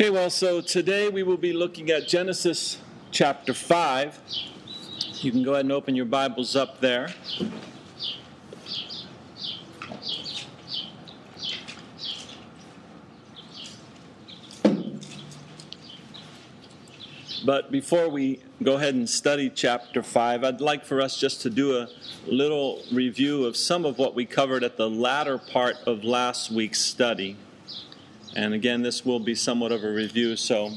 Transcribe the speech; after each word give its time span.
Okay, 0.00 0.10
well, 0.10 0.30
so 0.30 0.60
today 0.60 1.08
we 1.08 1.24
will 1.24 1.36
be 1.36 1.52
looking 1.52 1.90
at 1.90 2.06
Genesis 2.06 2.78
chapter 3.10 3.52
5. 3.52 4.20
You 5.14 5.32
can 5.32 5.42
go 5.42 5.54
ahead 5.54 5.64
and 5.64 5.72
open 5.72 5.96
your 5.96 6.04
Bibles 6.04 6.54
up 6.54 6.80
there. 6.80 7.08
But 17.44 17.72
before 17.72 18.08
we 18.08 18.38
go 18.62 18.74
ahead 18.76 18.94
and 18.94 19.10
study 19.10 19.50
chapter 19.50 20.04
5, 20.04 20.44
I'd 20.44 20.60
like 20.60 20.84
for 20.84 21.00
us 21.00 21.18
just 21.18 21.42
to 21.42 21.50
do 21.50 21.76
a 21.76 21.88
little 22.24 22.82
review 22.92 23.46
of 23.46 23.56
some 23.56 23.84
of 23.84 23.98
what 23.98 24.14
we 24.14 24.26
covered 24.26 24.62
at 24.62 24.76
the 24.76 24.88
latter 24.88 25.38
part 25.38 25.74
of 25.86 26.04
last 26.04 26.52
week's 26.52 26.80
study. 26.80 27.36
And 28.36 28.54
again, 28.54 28.82
this 28.82 29.04
will 29.04 29.20
be 29.20 29.34
somewhat 29.34 29.72
of 29.72 29.84
a 29.84 29.90
review 29.90 30.36
so 30.36 30.72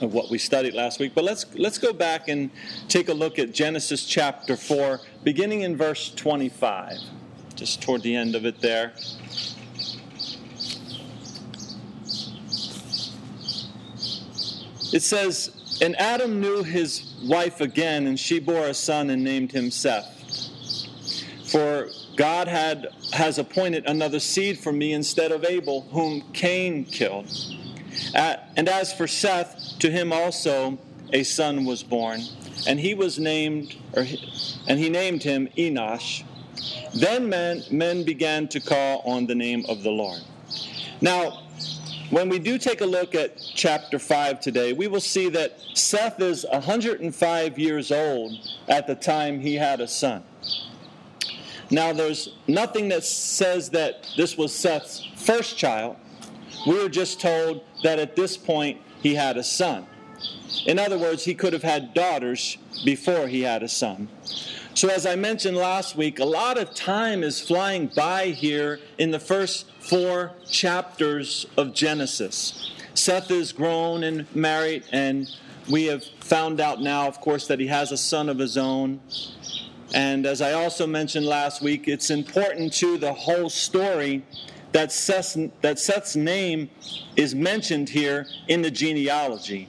of 0.00 0.12
what 0.12 0.30
we 0.30 0.38
studied 0.38 0.74
last 0.74 0.98
week. 0.98 1.12
But 1.14 1.24
let's 1.24 1.46
let's 1.54 1.78
go 1.78 1.92
back 1.92 2.28
and 2.28 2.50
take 2.88 3.08
a 3.08 3.14
look 3.14 3.38
at 3.38 3.52
Genesis 3.52 4.04
chapter 4.06 4.56
4 4.56 5.00
beginning 5.22 5.62
in 5.62 5.76
verse 5.76 6.10
25. 6.14 6.98
Just 7.54 7.82
toward 7.82 8.02
the 8.02 8.16
end 8.16 8.34
of 8.34 8.44
it 8.44 8.60
there. 8.60 8.92
It 14.92 15.02
says, 15.02 15.80
And 15.82 15.98
Adam 15.98 16.40
knew 16.40 16.62
his 16.62 17.14
wife 17.24 17.60
again, 17.60 18.06
and 18.06 18.18
she 18.18 18.38
bore 18.38 18.66
a 18.66 18.74
son 18.74 19.10
and 19.10 19.24
named 19.24 19.50
him 19.50 19.72
Seth. 19.72 20.10
For 21.46 21.88
God 22.16 22.48
had, 22.48 22.88
has 23.12 23.38
appointed 23.38 23.86
another 23.86 24.20
seed 24.20 24.58
for 24.58 24.72
me 24.72 24.92
instead 24.92 25.32
of 25.32 25.44
Abel, 25.44 25.82
whom 25.90 26.22
Cain 26.32 26.84
killed. 26.84 27.26
and 28.14 28.68
as 28.68 28.92
for 28.92 29.06
Seth, 29.06 29.78
to 29.80 29.90
him 29.90 30.12
also 30.12 30.78
a 31.12 31.22
son 31.22 31.64
was 31.64 31.82
born, 31.82 32.22
and 32.66 32.78
he 32.78 32.94
was 32.94 33.18
named, 33.18 33.76
or, 33.94 34.06
and 34.68 34.78
he 34.78 34.88
named 34.88 35.22
him 35.22 35.48
Enosh. 35.56 36.24
Then 36.94 37.28
men, 37.28 37.62
men 37.70 38.04
began 38.04 38.48
to 38.48 38.60
call 38.60 39.02
on 39.04 39.26
the 39.26 39.34
name 39.34 39.64
of 39.68 39.82
the 39.82 39.90
Lord. 39.90 40.20
Now, 41.00 41.42
when 42.10 42.28
we 42.28 42.38
do 42.38 42.58
take 42.58 42.80
a 42.80 42.86
look 42.86 43.14
at 43.14 43.36
chapter 43.54 43.98
5 43.98 44.40
today, 44.40 44.72
we 44.72 44.86
will 44.86 45.00
see 45.00 45.28
that 45.30 45.58
Seth 45.74 46.20
is 46.20 46.46
105 46.50 47.58
years 47.58 47.90
old 47.90 48.32
at 48.68 48.86
the 48.86 48.94
time 48.94 49.40
he 49.40 49.54
had 49.54 49.80
a 49.80 49.88
son. 49.88 50.22
Now, 51.74 51.92
there's 51.92 52.28
nothing 52.46 52.88
that 52.90 53.02
says 53.02 53.70
that 53.70 54.08
this 54.16 54.38
was 54.38 54.54
Seth's 54.54 55.08
first 55.16 55.58
child. 55.58 55.96
We 56.68 56.80
are 56.80 56.88
just 56.88 57.20
told 57.20 57.64
that 57.82 57.98
at 57.98 58.14
this 58.14 58.36
point 58.36 58.80
he 59.02 59.16
had 59.16 59.36
a 59.36 59.42
son. 59.42 59.84
In 60.66 60.78
other 60.78 60.96
words, 60.96 61.24
he 61.24 61.34
could 61.34 61.52
have 61.52 61.64
had 61.64 61.92
daughters 61.92 62.58
before 62.84 63.26
he 63.26 63.40
had 63.40 63.64
a 63.64 63.68
son. 63.68 64.08
So, 64.74 64.88
as 64.88 65.04
I 65.04 65.16
mentioned 65.16 65.56
last 65.56 65.96
week, 65.96 66.20
a 66.20 66.24
lot 66.24 66.58
of 66.58 66.74
time 66.74 67.24
is 67.24 67.40
flying 67.40 67.88
by 67.88 68.26
here 68.26 68.78
in 68.98 69.10
the 69.10 69.18
first 69.18 69.66
four 69.80 70.30
chapters 70.48 71.44
of 71.56 71.74
Genesis. 71.74 72.70
Seth 72.94 73.32
is 73.32 73.50
grown 73.50 74.04
and 74.04 74.32
married, 74.32 74.84
and 74.92 75.28
we 75.68 75.86
have 75.86 76.04
found 76.20 76.60
out 76.60 76.80
now, 76.80 77.08
of 77.08 77.20
course, 77.20 77.48
that 77.48 77.58
he 77.58 77.66
has 77.66 77.90
a 77.90 77.96
son 77.96 78.28
of 78.28 78.38
his 78.38 78.56
own. 78.56 79.00
And 79.92 80.26
as 80.26 80.40
I 80.40 80.52
also 80.52 80.86
mentioned 80.86 81.26
last 81.26 81.60
week, 81.60 81.88
it's 81.88 82.10
important 82.10 82.72
to 82.74 82.96
the 82.96 83.12
whole 83.12 83.50
story 83.50 84.24
that 84.72 84.90
Seth's, 84.90 85.36
that 85.60 85.78
Seth's 85.78 86.16
name 86.16 86.70
is 87.16 87.34
mentioned 87.34 87.88
here 87.88 88.26
in 88.48 88.62
the 88.62 88.70
genealogy. 88.70 89.68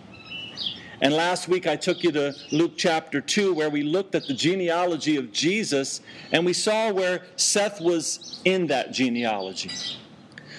And 1.01 1.13
last 1.13 1.47
week 1.47 1.67
I 1.67 1.75
took 1.75 2.03
you 2.03 2.11
to 2.13 2.33
Luke 2.51 2.73
chapter 2.77 3.21
2, 3.21 3.53
where 3.53 3.69
we 3.69 3.83
looked 3.83 4.15
at 4.15 4.25
the 4.27 4.33
genealogy 4.33 5.17
of 5.17 5.31
Jesus, 5.31 6.01
and 6.31 6.45
we 6.45 6.53
saw 6.53 6.91
where 6.91 7.23
Seth 7.35 7.81
was 7.81 8.39
in 8.45 8.67
that 8.67 8.93
genealogy. 8.93 9.71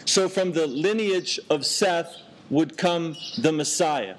So 0.04 0.28
from 0.28 0.52
the 0.52 0.66
lineage 0.66 1.40
of 1.50 1.66
Seth 1.66 2.14
would 2.50 2.76
come 2.76 3.16
the 3.38 3.50
Messiah. 3.50 4.16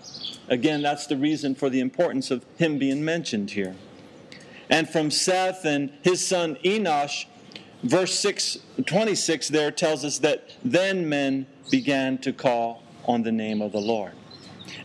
Again, 0.50 0.81
that's 0.81 1.08
the 1.08 1.16
reason 1.16 1.56
for 1.56 1.69
the 1.69 1.80
importance 1.80 2.31
of 2.31 2.46
him 2.58 2.78
being 2.78 3.06
mentioned 3.06 3.52
here. 3.52 3.75
And 4.70 4.90
from 4.90 5.12
Seth 5.12 5.66
and 5.66 5.92
his 6.02 6.26
son 6.26 6.58
Enosh, 6.64 7.26
verse 7.84 8.18
6, 8.20 8.60
26 8.86 9.48
there 9.50 9.72
tells 9.72 10.04
us 10.04 10.20
that 10.20 10.52
then 10.64 11.08
men 11.08 11.46
began 11.72 12.18
to 12.20 12.34
call 12.34 12.84
on 13.06 13.24
the 13.24 13.32
name 13.32 13.62
of 13.62 13.72
the 13.72 13.80
Lord. 13.80 14.12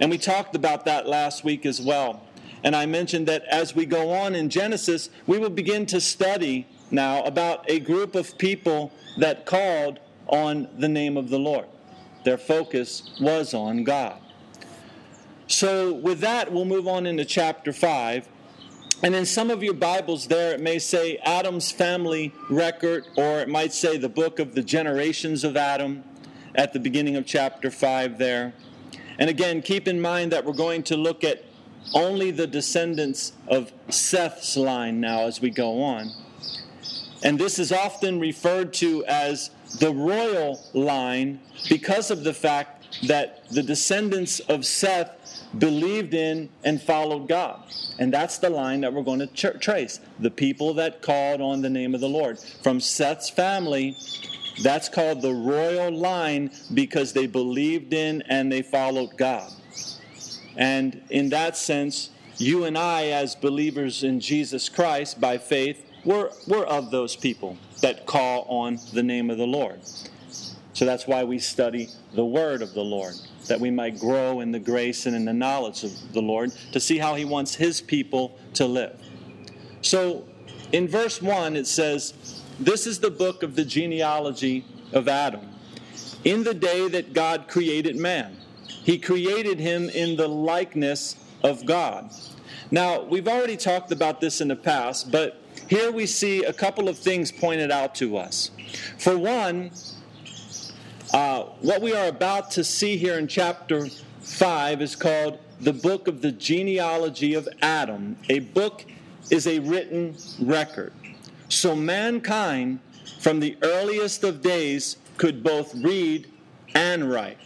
And 0.00 0.10
we 0.10 0.19
talked 0.19 0.54
about 0.54 0.84
that 0.84 1.09
last 1.09 1.44
week 1.44 1.66
as 1.66 1.81
well. 1.81 2.22
And 2.65 2.76
I 2.76 2.87
mentioned 2.87 3.26
that 3.26 3.44
as 3.44 3.75
we 3.75 3.87
go 3.87 4.10
on 4.10 4.34
in 4.34 4.48
Genesis, 4.48 5.10
we 5.26 5.38
will 5.38 5.50
begin 5.50 5.84
to 5.87 6.00
study 6.00 6.69
now 6.91 7.22
about 7.25 7.69
a 7.69 7.81
group 7.81 8.14
of 8.14 8.38
people 8.38 8.93
that 9.19 9.47
called 9.47 9.99
on 10.28 10.69
the 10.78 10.88
name 10.88 11.16
of 11.16 11.28
the 11.28 11.38
Lord. 11.38 11.66
Their 12.25 12.38
focus 12.38 13.10
was 13.20 13.53
on 13.53 13.82
God. 13.82 14.19
So, 15.49 15.93
with 15.93 16.20
that, 16.20 16.53
we'll 16.53 16.64
move 16.64 16.87
on 16.87 17.04
into 17.04 17.25
chapter 17.25 17.72
5. 17.72 18.28
And 19.04 19.16
in 19.16 19.26
some 19.26 19.50
of 19.50 19.64
your 19.64 19.74
Bibles, 19.74 20.28
there 20.28 20.54
it 20.54 20.60
may 20.60 20.78
say 20.78 21.16
Adam's 21.24 21.72
family 21.72 22.32
record, 22.48 23.04
or 23.16 23.40
it 23.40 23.48
might 23.48 23.72
say 23.72 23.96
the 23.96 24.08
book 24.08 24.38
of 24.38 24.54
the 24.54 24.62
generations 24.62 25.42
of 25.42 25.56
Adam 25.56 26.04
at 26.54 26.72
the 26.72 26.78
beginning 26.78 27.16
of 27.16 27.26
chapter 27.26 27.68
5 27.68 28.16
there. 28.18 28.54
And 29.18 29.28
again, 29.28 29.60
keep 29.60 29.88
in 29.88 30.00
mind 30.00 30.30
that 30.30 30.44
we're 30.44 30.52
going 30.52 30.84
to 30.84 30.96
look 30.96 31.24
at 31.24 31.42
only 31.94 32.30
the 32.30 32.46
descendants 32.46 33.32
of 33.48 33.72
Seth's 33.88 34.56
line 34.56 35.00
now 35.00 35.22
as 35.22 35.40
we 35.40 35.50
go 35.50 35.82
on. 35.82 36.08
And 37.24 37.40
this 37.40 37.58
is 37.58 37.72
often 37.72 38.20
referred 38.20 38.72
to 38.74 39.04
as 39.06 39.50
the 39.80 39.92
royal 39.92 40.64
line 40.74 41.40
because 41.69 42.12
of 42.12 42.22
the 42.22 42.34
fact 42.34 42.81
that 43.04 43.48
the 43.50 43.62
descendants 43.62 44.41
of 44.41 44.64
Seth 44.64 45.10
believed 45.58 46.14
in 46.14 46.48
and 46.64 46.80
followed 46.80 47.28
God. 47.28 47.60
And 47.98 48.12
that's 48.12 48.38
the 48.38 48.50
line 48.50 48.80
that 48.82 48.92
we're 48.92 49.03
going 49.03 49.19
to 49.19 49.26
tra- 49.26 49.58
trace. 49.58 50.00
The 50.19 50.30
people 50.30 50.75
that 50.75 51.02
called 51.02 51.41
on 51.41 51.62
the 51.62 51.70
name 51.70 51.94
of 51.94 52.00
the 52.00 52.08
Lord. 52.08 52.38
From 52.62 52.81
Seth's 52.81 53.28
family, 53.28 53.97
that's 54.62 54.88
called 54.88 55.22
the 55.22 55.34
royal 55.34 55.91
line 55.91 56.50
because 56.72 57.12
they 57.12 57.26
believed 57.26 57.92
in 57.92 58.22
and 58.22 58.50
they 58.50 58.62
followed 58.62 59.16
God. 59.16 59.52
And 60.56 61.02
in 61.10 61.31
that 61.31 61.56
sense, 61.56 62.10
you 62.36 62.64
and 62.64 62.76
I, 62.76 63.06
as 63.06 63.34
believers 63.34 64.04
in 64.04 64.20
Jesus 64.20 64.69
Christ 64.69 65.20
by 65.20 65.38
faith, 65.38 65.84
we're, 66.04 66.31
we're 66.47 66.64
of 66.64 66.91
those 66.91 67.16
people 67.16 67.56
that 67.81 68.06
call 68.06 68.42
on 68.48 68.78
the 68.92 69.02
name 69.02 69.31
of 69.31 69.38
the 69.38 69.47
Lord. 69.47 69.81
So 70.82 70.87
that's 70.87 71.06
why 71.06 71.22
we 71.22 71.38
study 71.38 71.91
the 72.12 72.25
word 72.25 72.60
of 72.60 72.75
the 72.75 72.82
Lord 72.82 73.15
that 73.47 73.60
we 73.60 73.70
might 73.70 74.00
grow 74.00 74.41
in 74.41 74.50
the 74.50 74.59
grace 74.59 75.06
and 75.06 75.15
in 75.15 75.25
the 75.25 75.32
knowledge 75.32 75.84
of 75.84 75.93
the 76.12 76.20
Lord 76.20 76.50
to 76.72 76.81
see 76.81 76.98
how 76.98 77.15
He 77.15 77.25
wants 77.25 77.54
His 77.54 77.81
people 77.81 78.37
to 78.54 78.66
live. 78.66 78.98
So 79.82 80.25
in 80.72 80.88
verse 80.88 81.22
1, 81.22 81.54
it 81.54 81.69
says, 81.69 82.43
This 82.59 82.88
is 82.88 82.98
the 82.98 83.12
book 83.12 83.44
of 83.44 83.54
the 83.54 83.65
genealogy 83.65 84.65
of 84.93 85.06
Adam. 85.06 85.48
In 86.25 86.43
the 86.43 86.53
day 86.53 86.88
that 86.88 87.12
God 87.12 87.47
created 87.47 87.94
man, 87.94 88.37
He 88.66 88.99
created 88.99 89.60
him 89.60 89.88
in 89.88 90.16
the 90.16 90.26
likeness 90.26 91.14
of 91.44 91.64
God. 91.64 92.10
Now, 92.72 93.04
we've 93.04 93.28
already 93.28 93.56
talked 93.56 93.93
about 93.93 94.20
this 94.20 94.41
in 94.41 94.49
the 94.49 94.56
past, 94.56 95.12
but 95.12 95.41
here 95.69 95.93
we 95.93 96.06
see 96.06 96.43
a 96.43 96.53
couple 96.53 96.88
of 96.88 96.99
things 96.99 97.31
pointed 97.31 97.70
out 97.70 97.94
to 97.97 98.16
us. 98.16 98.50
For 98.99 99.16
one, 99.16 99.70
uh, 101.12 101.42
what 101.60 101.82
we 101.82 101.94
are 101.94 102.06
about 102.06 102.50
to 102.52 102.64
see 102.64 102.96
here 102.96 103.18
in 103.18 103.26
chapter 103.26 103.88
5 104.22 104.81
is 104.81 104.96
called 104.96 105.38
the 105.60 105.72
book 105.72 106.08
of 106.08 106.22
the 106.22 106.32
genealogy 106.32 107.34
of 107.34 107.48
Adam. 107.60 108.16
A 108.31 108.38
book 108.40 108.84
is 109.31 109.46
a 109.46 109.58
written 109.58 110.16
record. 110.40 110.92
So 111.48 111.76
mankind, 111.76 112.81
from 113.20 113.40
the 113.40 113.56
earliest 113.62 114.25
of 114.25 114.40
days, 114.40 114.96
could 115.19 115.42
both 115.42 115.75
read 115.75 116.28
and 116.75 117.10
write. 117.10 117.38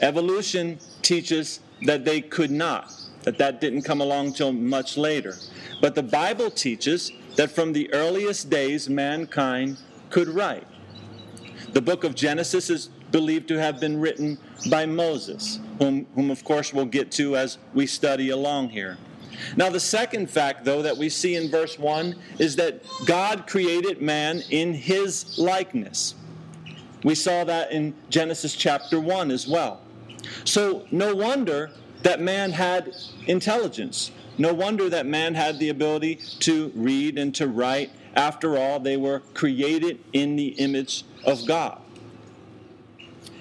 Evolution 0.00 0.78
teaches 1.02 1.60
that 1.82 2.04
they 2.04 2.20
could 2.20 2.50
not, 2.50 2.92
that 3.22 3.38
that 3.38 3.60
didn't 3.60 3.82
come 3.82 4.00
along 4.00 4.32
till 4.32 4.52
much 4.52 4.96
later. 4.96 5.36
But 5.80 5.94
the 5.94 6.02
Bible 6.02 6.50
teaches 6.50 7.12
that 7.36 7.52
from 7.52 7.72
the 7.72 7.92
earliest 7.94 8.50
days, 8.50 8.88
mankind 8.88 9.78
could 10.10 10.28
write. 10.28 10.66
The 11.72 11.80
book 11.80 12.04
of 12.04 12.14
Genesis 12.14 12.68
is 12.70 12.88
believed 13.12 13.48
to 13.48 13.58
have 13.58 13.80
been 13.80 14.00
written 14.00 14.38
by 14.68 14.86
Moses, 14.86 15.60
whom, 15.78 16.06
whom 16.14 16.30
of 16.30 16.44
course 16.44 16.72
we'll 16.72 16.86
get 16.86 17.10
to 17.12 17.36
as 17.36 17.58
we 17.74 17.86
study 17.86 18.30
along 18.30 18.70
here. 18.70 18.98
Now, 19.56 19.70
the 19.70 19.80
second 19.80 20.28
fact, 20.28 20.64
though, 20.64 20.82
that 20.82 20.96
we 20.96 21.08
see 21.08 21.36
in 21.36 21.50
verse 21.50 21.78
1 21.78 22.14
is 22.38 22.56
that 22.56 22.82
God 23.06 23.46
created 23.46 24.02
man 24.02 24.42
in 24.50 24.74
his 24.74 25.38
likeness. 25.38 26.14
We 27.04 27.14
saw 27.14 27.44
that 27.44 27.72
in 27.72 27.94
Genesis 28.10 28.54
chapter 28.54 29.00
1 29.00 29.30
as 29.30 29.48
well. 29.48 29.80
So, 30.44 30.86
no 30.90 31.14
wonder 31.14 31.70
that 32.02 32.20
man 32.20 32.50
had 32.50 32.94
intelligence. 33.26 34.10
No 34.36 34.52
wonder 34.52 34.88
that 34.90 35.06
man 35.06 35.34
had 35.34 35.58
the 35.58 35.68
ability 35.68 36.16
to 36.40 36.72
read 36.74 37.18
and 37.18 37.34
to 37.36 37.46
write. 37.46 37.90
After 38.14 38.56
all, 38.56 38.80
they 38.80 38.96
were 38.96 39.20
created 39.34 40.00
in 40.12 40.36
the 40.36 40.48
image 40.48 41.04
of 41.24 41.46
God. 41.46 41.80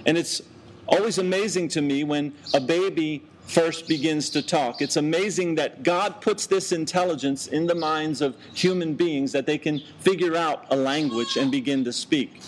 And 0.05 0.17
it's 0.17 0.41
always 0.87 1.17
amazing 1.17 1.69
to 1.69 1.81
me 1.81 2.03
when 2.03 2.33
a 2.53 2.59
baby 2.59 3.23
first 3.49 3.87
begins 3.87 4.29
to 4.29 4.41
talk. 4.43 4.81
It's 4.81 4.95
amazing 4.95 5.55
that 5.55 5.81
God 5.81 6.21
puts 6.21 6.45
this 6.45 6.71
intelligence 6.71 7.47
in 7.47 7.65
the 7.65 7.75
minds 7.75 8.21
of 8.21 8.35
human 8.53 8.93
beings 8.93 9.31
that 9.31 9.47
they 9.47 9.57
can 9.57 9.81
figure 9.99 10.35
out 10.35 10.65
a 10.69 10.75
language 10.75 11.35
and 11.35 11.51
begin 11.51 11.83
to 11.85 11.93
speak. 11.93 12.41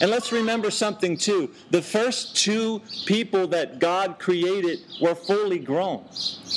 And 0.00 0.10
let's 0.10 0.32
remember 0.32 0.70
something 0.70 1.16
too. 1.16 1.50
The 1.70 1.80
first 1.80 2.36
two 2.36 2.82
people 3.06 3.46
that 3.48 3.78
God 3.78 4.18
created 4.18 4.80
were 5.00 5.14
fully 5.14 5.58
grown, 5.58 6.04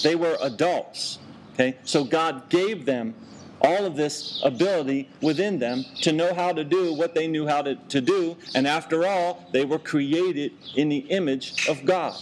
they 0.03 0.15
were 0.15 0.37
adults. 0.41 1.19
Okay? 1.53 1.77
So 1.83 2.03
God 2.03 2.49
gave 2.49 2.85
them 2.85 3.13
all 3.61 3.85
of 3.85 3.95
this 3.95 4.41
ability 4.43 5.09
within 5.21 5.59
them 5.59 5.83
to 6.01 6.11
know 6.11 6.33
how 6.33 6.51
to 6.53 6.63
do 6.63 6.93
what 6.93 7.13
they 7.13 7.27
knew 7.27 7.45
how 7.47 7.61
to, 7.61 7.75
to 7.75 8.01
do. 8.01 8.37
And 8.55 8.67
after 8.67 9.05
all, 9.05 9.45
they 9.51 9.65
were 9.65 9.79
created 9.79 10.53
in 10.75 10.89
the 10.89 10.99
image 10.99 11.67
of 11.67 11.85
God. 11.85 12.15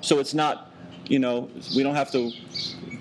So 0.00 0.18
it's 0.18 0.34
not, 0.34 0.70
you 1.06 1.18
know, 1.18 1.50
we 1.74 1.82
don't 1.82 1.94
have 1.94 2.12
to 2.12 2.30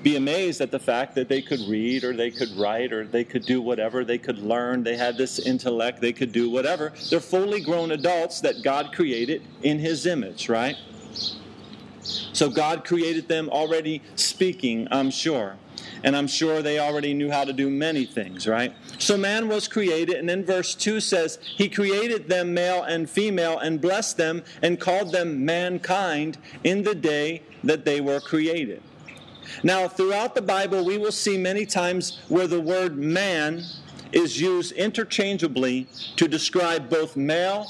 be 0.04 0.18
amazed 0.18 0.60
at 0.60 0.70
the 0.70 0.80
fact 0.80 1.16
that 1.16 1.30
they 1.30 1.42
could 1.42 1.62
read 1.62 2.04
or 2.04 2.14
they 2.14 2.30
could 2.30 2.52
write 2.58 2.92
or 2.92 3.06
they 3.06 3.24
could 3.24 3.46
do 3.46 3.62
whatever, 3.62 4.04
they 4.04 4.18
could 4.18 4.38
learn, 4.40 4.84
they 4.84 4.98
had 4.98 5.18
this 5.18 5.40
intellect, 5.40 6.02
they 6.02 6.12
could 6.12 6.32
do 6.32 6.50
whatever. 6.50 6.92
They're 7.10 7.22
fully 7.22 7.62
grown 7.62 7.92
adults 7.92 8.42
that 8.42 8.64
God 8.64 8.92
created 8.94 9.44
in 9.62 9.80
His 9.80 10.06
image, 10.06 10.50
right? 10.50 10.76
So 12.04 12.50
God 12.50 12.86
created 12.86 13.28
them 13.28 13.50
already 13.50 14.02
speaking, 14.16 14.88
I'm 14.92 15.10
sure. 15.10 15.56
And 16.04 16.16
I'm 16.16 16.28
sure 16.28 16.62
they 16.62 16.80
already 16.80 17.14
knew 17.14 17.32
how 17.32 17.46
to 17.46 17.54
do 17.54 17.70
many 17.70 18.06
things, 18.06 18.48
right? 18.48 18.74
So 19.00 19.18
man 19.18 19.48
was 19.48 19.68
created, 19.68 20.16
and 20.16 20.28
then 20.28 20.46
verse 20.46 20.76
2 20.76 21.00
says, 21.00 21.40
He 21.42 21.70
created 21.70 22.28
them 22.28 22.54
male 22.54 22.84
and 22.84 23.10
female, 23.10 23.58
and 23.60 23.80
blessed 23.80 24.18
them, 24.18 24.44
and 24.62 24.80
called 24.80 25.12
them 25.12 25.46
mankind 25.46 26.38
in 26.64 26.84
the 26.84 26.96
day 26.96 27.42
that 27.64 27.86
they 27.86 28.02
were 28.02 28.20
created. 28.20 28.82
Now, 29.64 29.88
throughout 29.88 30.36
the 30.36 30.42
Bible, 30.42 30.86
we 30.86 30.98
will 30.98 31.12
see 31.12 31.38
many 31.38 31.66
times 31.66 32.22
where 32.28 32.48
the 32.48 32.62
word 32.62 32.98
man 32.98 33.64
is 34.12 34.40
used 34.40 34.72
interchangeably 34.74 35.88
to 36.16 36.28
describe 36.28 36.90
both 36.90 37.16
male 37.16 37.68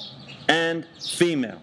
and 0.47 0.85
female. 0.99 1.61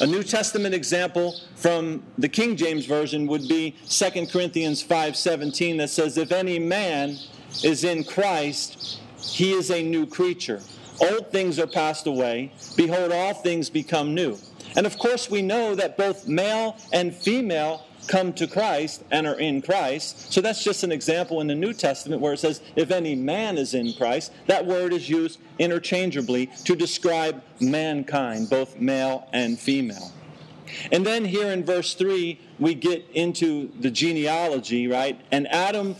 A 0.00 0.06
New 0.06 0.22
Testament 0.22 0.74
example 0.74 1.36
from 1.54 2.02
the 2.18 2.28
King 2.28 2.56
James 2.56 2.86
Version 2.86 3.26
would 3.28 3.48
be 3.48 3.74
2 3.88 4.26
Corinthians 4.26 4.82
5:17 4.82 5.78
that 5.78 5.90
says 5.90 6.18
if 6.18 6.32
any 6.32 6.58
man 6.58 7.16
is 7.62 7.84
in 7.84 8.04
Christ, 8.04 8.98
he 9.20 9.52
is 9.52 9.70
a 9.70 9.82
new 9.82 10.06
creature. 10.06 10.60
Old 11.00 11.30
things 11.30 11.58
are 11.58 11.66
passed 11.66 12.06
away, 12.06 12.52
behold 12.76 13.12
all 13.12 13.34
things 13.34 13.70
become 13.70 14.14
new. 14.14 14.36
And 14.76 14.86
of 14.86 14.98
course 14.98 15.30
we 15.30 15.40
know 15.40 15.74
that 15.74 15.96
both 15.96 16.26
male 16.26 16.76
and 16.92 17.14
female 17.14 17.85
come 18.06 18.32
to 18.34 18.46
Christ 18.46 19.04
and 19.10 19.26
are 19.26 19.38
in 19.38 19.62
Christ. 19.62 20.32
So 20.32 20.40
that's 20.40 20.62
just 20.62 20.82
an 20.82 20.92
example 20.92 21.40
in 21.40 21.46
the 21.46 21.54
New 21.54 21.72
Testament 21.72 22.20
where 22.20 22.32
it 22.32 22.38
says, 22.38 22.60
if 22.74 22.90
any 22.90 23.14
man 23.14 23.58
is 23.58 23.74
in 23.74 23.92
Christ, 23.94 24.32
that 24.46 24.64
word 24.66 24.92
is 24.92 25.08
used 25.08 25.38
interchangeably 25.58 26.46
to 26.64 26.76
describe 26.76 27.42
mankind, 27.60 28.50
both 28.50 28.78
male 28.78 29.28
and 29.32 29.58
female. 29.58 30.12
And 30.90 31.06
then 31.06 31.24
here 31.24 31.52
in 31.52 31.64
verse 31.64 31.94
3, 31.94 32.40
we 32.58 32.74
get 32.74 33.08
into 33.14 33.70
the 33.80 33.90
genealogy, 33.90 34.88
right? 34.88 35.20
And 35.30 35.46
Adam 35.48 35.96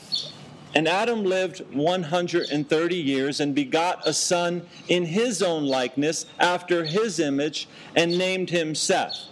and 0.75 0.87
Adam 0.87 1.25
lived 1.25 1.61
130 1.73 2.97
years 2.97 3.41
and 3.41 3.55
begot 3.55 4.06
a 4.06 4.12
son 4.12 4.67
in 4.88 5.06
his 5.06 5.41
own 5.41 5.64
likeness 5.64 6.26
after 6.38 6.85
his 6.85 7.19
image 7.19 7.67
and 7.94 8.19
named 8.19 8.50
him 8.50 8.75
Seth. 8.75 9.29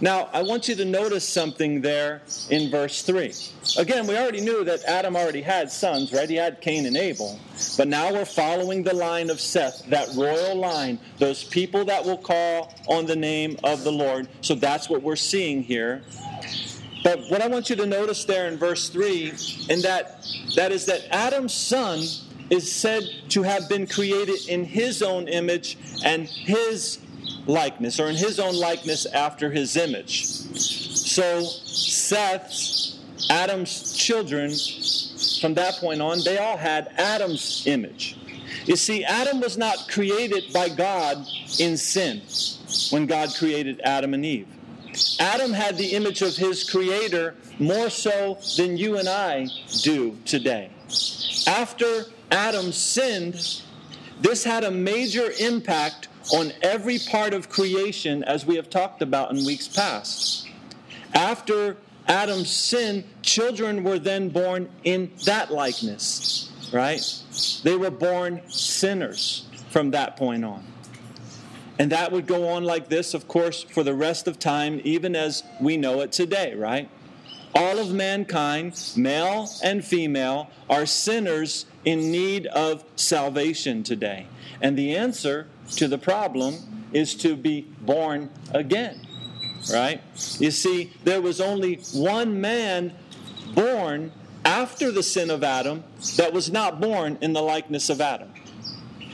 Now, 0.00 0.28
I 0.32 0.42
want 0.42 0.68
you 0.68 0.76
to 0.76 0.84
notice 0.84 1.28
something 1.28 1.80
there 1.80 2.22
in 2.50 2.70
verse 2.70 3.02
3. 3.02 3.32
Again, 3.78 4.06
we 4.06 4.16
already 4.16 4.40
knew 4.40 4.62
that 4.64 4.84
Adam 4.84 5.16
already 5.16 5.42
had 5.42 5.72
sons, 5.72 6.12
right? 6.12 6.28
He 6.28 6.36
had 6.36 6.60
Cain 6.60 6.86
and 6.86 6.96
Abel. 6.96 7.38
But 7.76 7.88
now 7.88 8.12
we're 8.12 8.24
following 8.24 8.84
the 8.84 8.94
line 8.94 9.28
of 9.28 9.40
Seth, 9.40 9.84
that 9.86 10.08
royal 10.14 10.54
line, 10.54 11.00
those 11.18 11.42
people 11.42 11.84
that 11.86 12.04
will 12.04 12.16
call 12.16 12.72
on 12.86 13.06
the 13.06 13.16
name 13.16 13.56
of 13.64 13.82
the 13.82 13.90
Lord. 13.90 14.28
So 14.40 14.54
that's 14.54 14.88
what 14.88 15.02
we're 15.02 15.16
seeing 15.16 15.64
here. 15.64 16.02
But 17.02 17.20
what 17.28 17.42
I 17.42 17.48
want 17.48 17.68
you 17.68 17.76
to 17.76 17.86
notice 17.86 18.24
there 18.24 18.48
in 18.48 18.56
verse 18.56 18.88
3, 18.90 19.30
and 19.70 19.82
that 19.82 20.24
that 20.54 20.70
is 20.72 20.86
that 20.86 21.06
Adam's 21.10 21.54
son 21.54 22.00
is 22.50 22.70
said 22.70 23.02
to 23.28 23.42
have 23.42 23.68
been 23.68 23.86
created 23.86 24.48
in 24.48 24.64
his 24.64 25.02
own 25.02 25.28
image 25.28 25.76
and 26.04 26.28
his 26.28 26.98
likeness, 27.48 27.98
or 27.98 28.08
in 28.08 28.14
his 28.14 28.38
own 28.38 28.54
likeness 28.54 29.06
after 29.06 29.50
his 29.50 29.76
image. 29.76 30.24
So 30.24 31.42
Seth's, 31.42 33.00
Adam's 33.30 33.96
children, 33.96 34.50
from 35.40 35.54
that 35.54 35.74
point 35.80 36.00
on, 36.00 36.18
they 36.24 36.38
all 36.38 36.56
had 36.56 36.92
Adam's 36.96 37.66
image. 37.66 38.16
You 38.66 38.76
see, 38.76 39.04
Adam 39.04 39.40
was 39.40 39.56
not 39.56 39.88
created 39.88 40.52
by 40.52 40.68
God 40.68 41.26
in 41.58 41.76
sin 41.76 42.22
when 42.90 43.06
God 43.06 43.30
created 43.34 43.80
Adam 43.82 44.14
and 44.14 44.24
Eve. 44.24 44.48
Adam 45.20 45.52
had 45.52 45.76
the 45.76 45.94
image 45.94 46.22
of 46.22 46.36
his 46.36 46.68
creator 46.68 47.34
more 47.58 47.88
so 47.88 48.38
than 48.56 48.76
you 48.76 48.98
and 48.98 49.08
I 49.08 49.46
do 49.82 50.18
today. 50.24 50.70
After 51.46 52.06
Adam 52.30 52.72
sinned, 52.72 53.62
this 54.20 54.44
had 54.44 54.64
a 54.64 54.70
major 54.70 55.30
impact 55.40 56.08
on 56.32 56.52
every 56.62 56.98
part 56.98 57.32
of 57.32 57.48
creation, 57.48 58.22
as 58.24 58.44
we 58.44 58.56
have 58.56 58.68
talked 58.70 59.02
about 59.02 59.30
in 59.30 59.44
weeks 59.44 59.68
past. 59.68 60.46
After 61.14 61.76
Adam's 62.06 62.50
sin, 62.50 63.04
children 63.22 63.84
were 63.84 63.98
then 63.98 64.28
born 64.28 64.68
in 64.84 65.10
that 65.24 65.50
likeness, 65.52 66.50
right? 66.72 67.00
They 67.64 67.76
were 67.76 67.90
born 67.90 68.42
sinners 68.48 69.46
from 69.70 69.90
that 69.92 70.16
point 70.16 70.44
on. 70.44 70.64
And 71.78 71.92
that 71.92 72.10
would 72.10 72.26
go 72.26 72.48
on 72.48 72.64
like 72.64 72.88
this, 72.88 73.14
of 73.14 73.28
course, 73.28 73.62
for 73.62 73.82
the 73.82 73.94
rest 73.94 74.26
of 74.26 74.38
time, 74.38 74.80
even 74.84 75.14
as 75.14 75.44
we 75.60 75.76
know 75.76 76.00
it 76.00 76.10
today, 76.10 76.54
right? 76.54 76.90
All 77.54 77.78
of 77.78 77.92
mankind, 77.92 78.92
male 78.96 79.48
and 79.62 79.84
female, 79.84 80.50
are 80.68 80.86
sinners 80.86 81.66
in 81.84 82.10
need 82.10 82.46
of 82.46 82.84
salvation 82.96 83.82
today. 83.82 84.26
And 84.60 84.76
the 84.76 84.96
answer 84.96 85.46
to 85.76 85.88
the 85.88 85.98
problem 85.98 86.54
is 86.92 87.14
to 87.16 87.36
be 87.36 87.62
born 87.82 88.30
again. 88.52 89.00
Right? 89.72 90.00
You 90.38 90.50
see, 90.50 90.92
there 91.04 91.20
was 91.20 91.40
only 91.40 91.76
one 91.92 92.40
man 92.40 92.94
born 93.54 94.12
after 94.44 94.90
the 94.90 95.02
sin 95.02 95.30
of 95.30 95.44
Adam 95.44 95.84
that 96.16 96.32
was 96.32 96.50
not 96.50 96.80
born 96.80 97.18
in 97.20 97.32
the 97.32 97.42
likeness 97.42 97.90
of 97.90 98.00
Adam. 98.00 98.32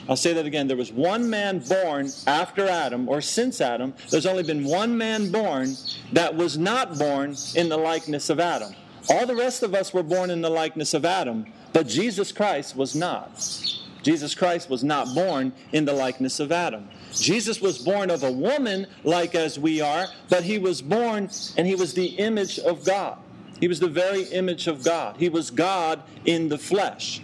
I'll 0.08 0.16
say 0.16 0.34
that 0.34 0.44
again. 0.44 0.68
There 0.68 0.76
was 0.76 0.92
one 0.92 1.30
man 1.30 1.61
born 1.61 2.11
after 2.26 2.68
Adam, 2.68 3.08
or 3.08 3.23
since 3.23 3.61
Adam. 3.61 3.94
There's 4.11 4.26
only 4.26 4.42
been 4.42 4.64
one 4.64 4.99
man 4.99 5.30
born 5.32 5.76
that 6.12 6.37
was 6.37 6.58
not 6.58 6.99
born 6.99 7.37
in 7.54 7.70
the 7.70 7.78
likeness 7.78 8.28
of 8.28 8.38
Adam. 8.38 8.75
All 9.08 9.26
the 9.26 9.34
rest 9.34 9.62
of 9.62 9.75
us 9.75 9.94
were 9.94 10.02
born 10.02 10.30
in 10.30 10.42
the 10.42 10.50
likeness 10.50 10.92
of 10.92 11.04
Adam, 11.04 11.46
but 11.73 11.87
Jesus 11.87 12.32
Christ 12.32 12.76
was 12.76 12.94
not. 12.94 13.30
Jesus 14.04 14.34
Christ 14.34 14.68
was 14.68 14.84
not 14.84 15.14
born 15.14 15.52
in 15.73 15.87
the 15.87 15.94
likeness 15.94 16.38
of 16.38 16.52
Adam. 16.52 16.88
Jesus 17.12 17.61
was 17.61 17.78
born 17.78 18.11
of 18.11 18.23
a 18.23 18.30
woman 18.30 18.87
like 19.02 19.34
as 19.34 19.58
we 19.58 19.80
are, 19.80 20.06
but 20.28 20.44
he 20.44 20.58
was 20.58 20.82
born 20.82 21.30
and 21.56 21.66
he 21.66 21.75
was 21.75 21.94
the 21.94 22.06
image 22.06 22.58
of 22.58 22.84
God. 22.84 23.18
He 23.58 23.66
was 23.66 23.80
the 23.80 23.88
very 23.88 24.25
image 24.25 24.66
of 24.66 24.84
God. 24.84 25.16
He 25.16 25.28
was 25.28 25.50
God 25.50 26.02
in 26.26 26.49
the 26.49 26.58
flesh. 26.58 27.23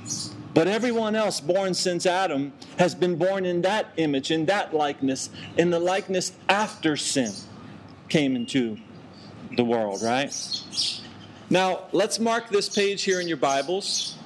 But 0.55 0.67
everyone 0.69 1.15
else 1.15 1.39
born 1.39 1.75
since 1.75 2.07
Adam 2.07 2.53
has 2.79 2.95
been 2.95 3.17
born 3.17 3.45
in 3.45 3.63
that 3.63 3.89
image, 3.99 4.31
in 4.31 4.47
that 4.47 4.75
likeness, 4.75 5.31
in 5.59 5.71
the 5.71 5.79
likeness 5.79 6.33
after 6.49 6.97
sin 6.97 7.33
came 8.09 8.35
into 8.35 8.79
the 9.57 9.65
world, 9.65 10.03
right? 10.03 10.35
Now, 11.51 11.85
let's 11.93 12.19
mark 12.19 12.49
this 12.49 12.69
page 12.69 13.03
here 13.03 13.21
in 13.21 13.29
your 13.29 13.37
Bibles. 13.37 14.17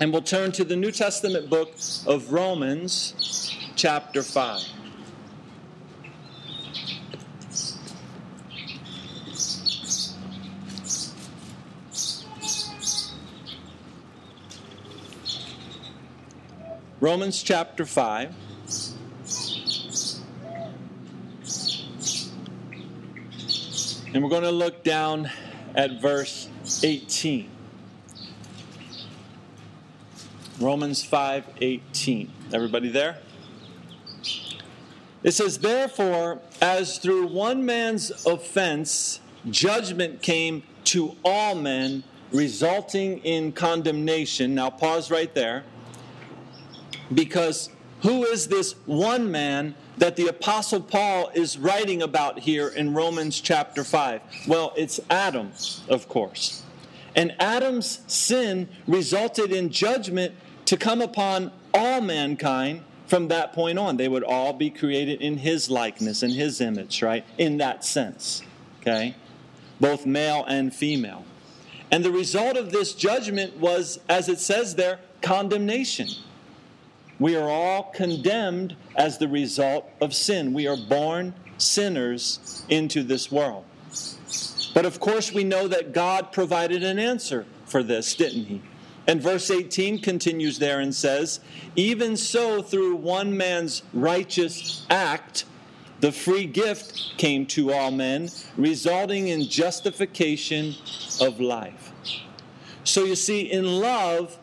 And 0.00 0.12
we'll 0.12 0.22
turn 0.22 0.52
to 0.52 0.62
the 0.62 0.76
New 0.76 0.92
Testament 0.92 1.50
book 1.50 1.74
of 2.06 2.32
Romans, 2.32 3.52
chapter 3.74 4.22
5. 4.22 4.62
Romans 17.00 17.42
chapter 17.42 17.84
5. 17.84 18.34
And 24.14 24.22
we're 24.22 24.30
going 24.30 24.42
to 24.42 24.52
look 24.52 24.84
down 24.84 25.28
at 25.74 26.00
verse 26.00 26.48
18. 26.84 27.57
Romans 30.60 31.04
5:18. 31.04 32.28
Everybody 32.52 32.88
there? 32.88 33.18
It 35.22 35.32
says, 35.32 35.58
Therefore, 35.58 36.40
as 36.60 36.98
through 36.98 37.28
one 37.28 37.64
man's 37.64 38.10
offense, 38.26 39.20
judgment 39.50 40.22
came 40.22 40.62
to 40.84 41.16
all 41.24 41.54
men, 41.54 42.04
resulting 42.32 43.18
in 43.18 43.52
condemnation. 43.52 44.54
Now, 44.54 44.70
pause 44.70 45.10
right 45.10 45.32
there. 45.34 45.64
Because 47.12 47.70
who 48.02 48.24
is 48.24 48.46
this 48.46 48.74
one 48.86 49.30
man 49.30 49.74
that 49.96 50.16
the 50.16 50.28
Apostle 50.28 50.80
Paul 50.80 51.30
is 51.34 51.58
writing 51.58 52.02
about 52.02 52.38
here 52.38 52.68
in 52.68 52.94
Romans 52.94 53.40
chapter 53.40 53.82
5? 53.82 54.20
Well, 54.46 54.72
it's 54.76 55.00
Adam, 55.10 55.50
of 55.88 56.08
course. 56.08 56.62
And 57.16 57.34
Adam's 57.40 58.00
sin 58.06 58.68
resulted 58.86 59.52
in 59.52 59.70
judgment 59.70 60.34
to 60.68 60.76
come 60.76 61.00
upon 61.00 61.50
all 61.72 62.02
mankind 62.02 62.82
from 63.06 63.28
that 63.28 63.54
point 63.54 63.78
on. 63.78 63.96
They 63.96 64.06
would 64.06 64.22
all 64.22 64.52
be 64.52 64.68
created 64.68 65.22
in 65.22 65.38
his 65.38 65.70
likeness, 65.70 66.22
in 66.22 66.28
his 66.28 66.60
image, 66.60 67.00
right? 67.00 67.24
In 67.38 67.56
that 67.56 67.86
sense, 67.86 68.42
okay? 68.82 69.16
Both 69.80 70.04
male 70.04 70.44
and 70.46 70.74
female. 70.74 71.24
And 71.90 72.04
the 72.04 72.10
result 72.10 72.58
of 72.58 72.70
this 72.70 72.92
judgment 72.92 73.56
was, 73.56 73.98
as 74.10 74.28
it 74.28 74.40
says 74.40 74.74
there, 74.74 75.00
condemnation. 75.22 76.08
We 77.18 77.34
are 77.34 77.48
all 77.48 77.84
condemned 77.84 78.76
as 78.94 79.16
the 79.16 79.26
result 79.26 79.88
of 80.02 80.12
sin. 80.12 80.52
We 80.52 80.68
are 80.68 80.76
born 80.76 81.32
sinners 81.56 82.62
into 82.68 83.02
this 83.02 83.32
world. 83.32 83.64
But 84.74 84.84
of 84.84 85.00
course, 85.00 85.32
we 85.32 85.44
know 85.44 85.66
that 85.66 85.94
God 85.94 86.30
provided 86.30 86.82
an 86.82 86.98
answer 86.98 87.46
for 87.64 87.82
this, 87.82 88.14
didn't 88.14 88.44
He? 88.44 88.60
And 89.08 89.22
verse 89.22 89.50
18 89.50 90.02
continues 90.02 90.58
there 90.58 90.80
and 90.80 90.94
says, 90.94 91.40
Even 91.76 92.14
so, 92.14 92.60
through 92.60 92.96
one 92.96 93.34
man's 93.34 93.82
righteous 93.94 94.84
act, 94.90 95.46
the 96.00 96.12
free 96.12 96.44
gift 96.44 97.14
came 97.16 97.46
to 97.46 97.72
all 97.72 97.90
men, 97.90 98.28
resulting 98.58 99.28
in 99.28 99.48
justification 99.48 100.74
of 101.22 101.40
life. 101.40 101.90
So 102.84 103.04
you 103.04 103.16
see, 103.16 103.50
in 103.50 103.80
love, 103.80 104.38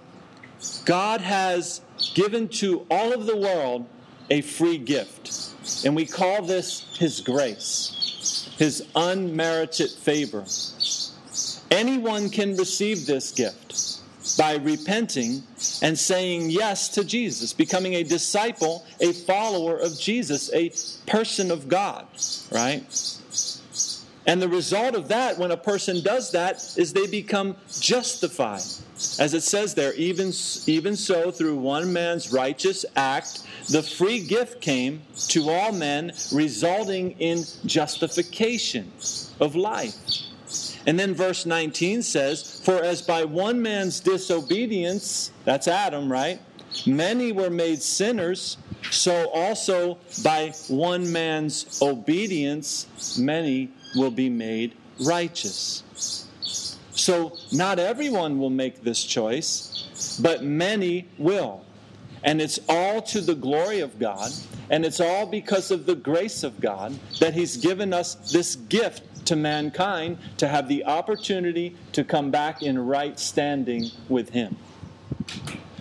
God 0.84 1.22
has 1.22 1.82
given 2.16 2.48
to 2.50 2.88
all 2.90 3.14
of 3.14 3.28
the 3.28 3.38
world 3.38 3.86
a 4.32 4.42
free 4.42 4.80
gift. 4.80 5.86
And 5.86 5.96
we 5.96 6.08
call 6.08 6.42
this 6.42 6.98
His 6.98 7.22
grace, 7.22 8.50
His 8.58 8.84
unmerited 8.96 9.92
favor. 9.92 10.44
Anyone 11.70 12.30
can 12.30 12.56
receive 12.58 13.06
this 13.06 13.32
gift 13.32 13.95
by 14.38 14.56
repenting 14.56 15.44
and 15.82 15.98
saying 15.98 16.50
yes 16.50 16.90
to 16.90 17.04
Jesus, 17.04 17.54
becoming 17.54 17.96
a 17.96 18.04
disciple, 18.04 18.86
a 19.00 19.14
follower 19.14 19.78
of 19.78 19.98
Jesus, 20.00 20.52
a 20.54 20.72
person 21.10 21.52
of 21.52 21.68
God, 21.68 22.06
right? 22.52 22.84
And 24.28 24.42
the 24.42 24.50
result 24.50 24.96
of 24.96 25.08
that, 25.10 25.38
when 25.38 25.52
a 25.52 25.58
person 25.58 26.02
does 26.02 26.32
that, 26.32 26.56
is 26.78 26.94
they 26.94 27.06
become 27.06 27.56
justified. 27.80 28.64
As 29.20 29.34
it 29.34 29.44
says 29.44 29.76
there, 29.76 29.94
even, 29.94 30.32
even 30.66 30.96
so, 30.96 31.30
through 31.30 31.58
one 31.58 31.94
man's 31.94 32.34
righteous 32.34 32.86
act, 32.96 33.44
the 33.70 33.84
free 33.84 34.26
gift 34.26 34.62
came 34.62 35.04
to 35.28 35.50
all 35.50 35.72
men, 35.72 36.12
resulting 36.34 37.12
in 37.20 37.44
justification 37.66 38.92
of 39.40 39.56
life. 39.56 39.96
And 40.88 41.00
then 41.00 41.16
verse 41.16 41.46
19 41.46 42.02
says, 42.04 42.62
For 42.64 42.76
as 42.76 43.02
by 43.02 43.26
one 43.26 43.62
man's 43.62 44.00
disobedience, 44.00 45.32
that's 45.44 45.68
Adam, 45.68 46.12
right? 46.12 46.40
Many 46.86 47.32
were 47.32 47.50
made 47.50 47.82
sinners, 47.82 48.58
so 48.92 49.30
also 49.30 49.98
by 50.24 50.54
one 50.68 51.12
man's 51.12 51.80
obedience, 51.82 53.18
many 53.18 53.72
will 53.96 54.12
be 54.12 54.30
made 54.30 54.76
righteous. 55.04 55.84
So 56.92 57.38
not 57.52 57.80
everyone 57.80 58.40
will 58.40 58.50
make 58.50 58.84
this 58.84 59.04
choice, 59.04 60.20
but 60.22 60.44
many 60.44 61.08
will. 61.18 61.64
And 62.24 62.42
it's 62.42 62.60
all 62.68 63.02
to 63.04 63.22
the 63.22 63.36
glory 63.36 63.80
of 63.80 64.00
God, 64.00 64.32
and 64.70 64.86
it's 64.86 65.00
all 65.00 65.26
because 65.26 65.72
of 65.72 65.86
the 65.86 65.96
grace 65.96 66.44
of 66.44 66.60
God 66.60 66.98
that 67.20 67.34
He's 67.34 67.58
given 67.58 67.94
us 67.94 68.16
this 68.32 68.56
gift 68.56 69.04
to 69.26 69.36
mankind 69.36 70.18
to 70.38 70.48
have 70.48 70.68
the 70.68 70.86
opportunity 70.86 71.76
to 71.94 72.04
come 72.04 72.32
back 72.32 72.62
in 72.62 72.80
right 72.80 73.20
standing 73.20 73.90
with 74.10 74.30
Him. 74.30 74.58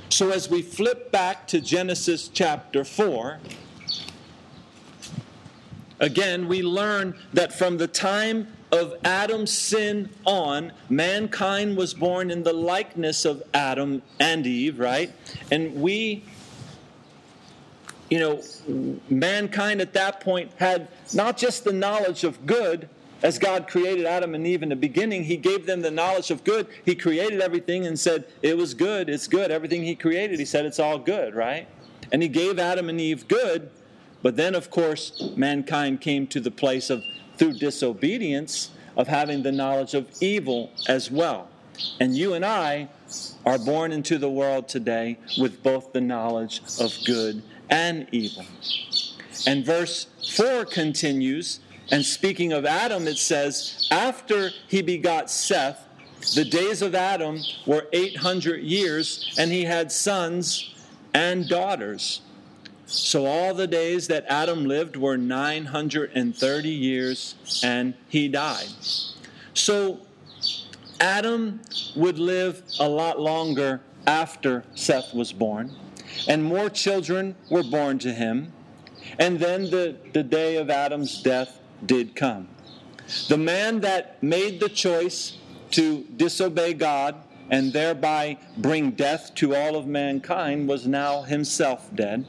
So, 0.09 0.31
as 0.31 0.49
we 0.49 0.63
flip 0.63 1.11
back 1.11 1.49
to 1.49 1.61
Genesis 1.61 2.29
chapter 2.29 2.85
4, 2.85 3.41
again, 5.99 6.47
we 6.47 6.63
learn 6.63 7.17
that 7.33 7.53
from 7.53 7.79
the 7.79 7.89
time 7.89 8.49
of 8.71 8.95
Adam's 9.05 9.53
sin 9.53 10.11
on, 10.25 10.73
mankind 10.89 11.77
was 11.77 11.95
born 11.95 12.31
in 12.31 12.43
the 12.43 12.53
likeness 12.53 13.25
of 13.25 13.43
Adam 13.53 14.03
and 14.19 14.47
Eve, 14.47 14.79
right? 14.79 15.13
And 15.51 15.75
we, 15.81 16.25
you 18.11 18.19
know, 18.19 18.43
mankind 19.09 19.81
at 19.81 19.95
that 19.95 20.21
point 20.21 20.51
had 20.59 20.89
not 21.13 21.37
just 21.37 21.65
the 21.65 21.73
knowledge 21.73 22.25
of 22.25 22.47
good, 22.47 22.89
as 23.23 23.39
God 23.39 23.69
created 23.69 24.05
Adam 24.05 24.35
and 24.35 24.47
Eve 24.47 24.63
in 24.63 24.69
the 24.69 24.77
beginning, 24.77 25.25
He 25.25 25.37
gave 25.37 25.67
them 25.67 25.83
the 25.83 25.91
knowledge 25.91 26.31
of 26.31 26.45
good. 26.45 26.67
He 26.85 26.95
created 26.95 27.41
everything 27.41 27.87
and 27.87 27.99
said, 27.99 28.27
It 28.43 28.57
was 28.57 28.75
good, 28.75 29.09
it's 29.09 29.27
good. 29.27 29.51
Everything 29.51 29.83
He 29.83 29.95
created, 29.95 30.39
He 30.39 30.45
said, 30.45 30.67
It's 30.67 30.79
all 30.79 30.99
good, 30.99 31.35
right? 31.35 31.69
And 32.13 32.23
He 32.23 32.29
gave 32.29 32.59
Adam 32.59 32.89
and 32.89 33.01
Eve 33.01 33.27
good, 33.29 33.71
but 34.23 34.37
then, 34.37 34.55
of 34.55 34.71
course, 34.71 35.31
mankind 35.37 36.01
came 36.01 36.27
to 36.29 36.41
the 36.41 36.51
place 36.51 36.91
of, 36.91 37.03
through 37.37 37.55
disobedience, 37.55 38.71
of 38.97 39.09
having 39.09 39.43
the 39.43 39.53
knowledge 39.53 39.95
of 39.95 40.07
evil 40.21 40.71
as 40.89 41.11
well. 41.11 41.49
And 42.01 42.17
you 42.17 42.35
and 42.35 42.45
I 42.45 42.89
are 43.45 43.59
born 43.59 43.93
into 43.93 44.19
the 44.19 44.31
world 44.31 44.69
today 44.69 45.19
with 45.39 45.63
both 45.63 45.93
the 45.93 46.01
knowledge 46.01 46.61
of 46.81 46.93
good 47.05 47.43
and 47.69 48.07
evil. 48.13 48.47
And 49.47 49.65
verse 49.65 50.07
4 50.37 50.65
continues 50.65 51.61
and 51.91 52.05
speaking 52.05 52.53
of 52.53 52.65
Adam, 52.65 53.07
it 53.07 53.19
says, 53.19 53.89
after 53.91 54.51
he 54.69 54.83
begot 54.83 55.31
Seth, 55.31 55.87
the 56.35 56.45
days 56.45 56.81
of 56.81 56.95
Adam 56.95 57.41
were 57.67 57.87
800 57.93 58.63
years, 58.63 59.35
and 59.39 59.53
he 59.53 59.65
had 59.65 59.93
sons 59.93 60.75
and 61.13 61.49
daughters. 61.49 62.23
So 62.87 63.27
all 63.27 63.55
the 63.55 63.67
days 63.67 64.09
that 64.09 64.25
Adam 64.29 64.65
lived 64.65 64.97
were 64.97 65.19
930 65.19 66.69
years, 66.69 67.35
and 67.63 67.95
he 68.09 68.29
died. 68.29 68.69
So 69.53 70.01
Adam 71.01 71.61
would 71.95 72.19
live 72.19 72.63
a 72.81 72.89
lot 72.89 73.21
longer 73.21 73.81
after 74.07 74.65
Seth 74.75 75.13
was 75.15 75.33
born, 75.33 75.71
and 76.29 76.43
more 76.43 76.71
children 76.71 77.37
were 77.51 77.63
born 77.63 77.99
to 78.01 78.13
him. 78.13 78.53
And 79.19 79.39
then 79.39 79.65
the, 79.65 79.97
the 80.13 80.23
day 80.23 80.57
of 80.57 80.71
Adam's 80.71 81.23
death 81.23 81.61
did 81.85 82.17
come. 82.17 82.49
The 83.29 83.37
man 83.37 83.81
that 83.81 84.23
made 84.23 84.61
the 84.61 84.69
choice 84.69 85.39
to 85.73 86.05
disobey 86.17 86.75
God 86.75 87.17
and 87.51 87.73
thereby 87.73 88.39
bring 88.57 88.93
death 88.93 89.35
to 89.37 89.55
all 89.55 89.77
of 89.77 89.87
mankind 89.87 90.69
was 90.69 90.87
now 90.87 91.23
himself 91.23 91.91
dead. 91.95 92.25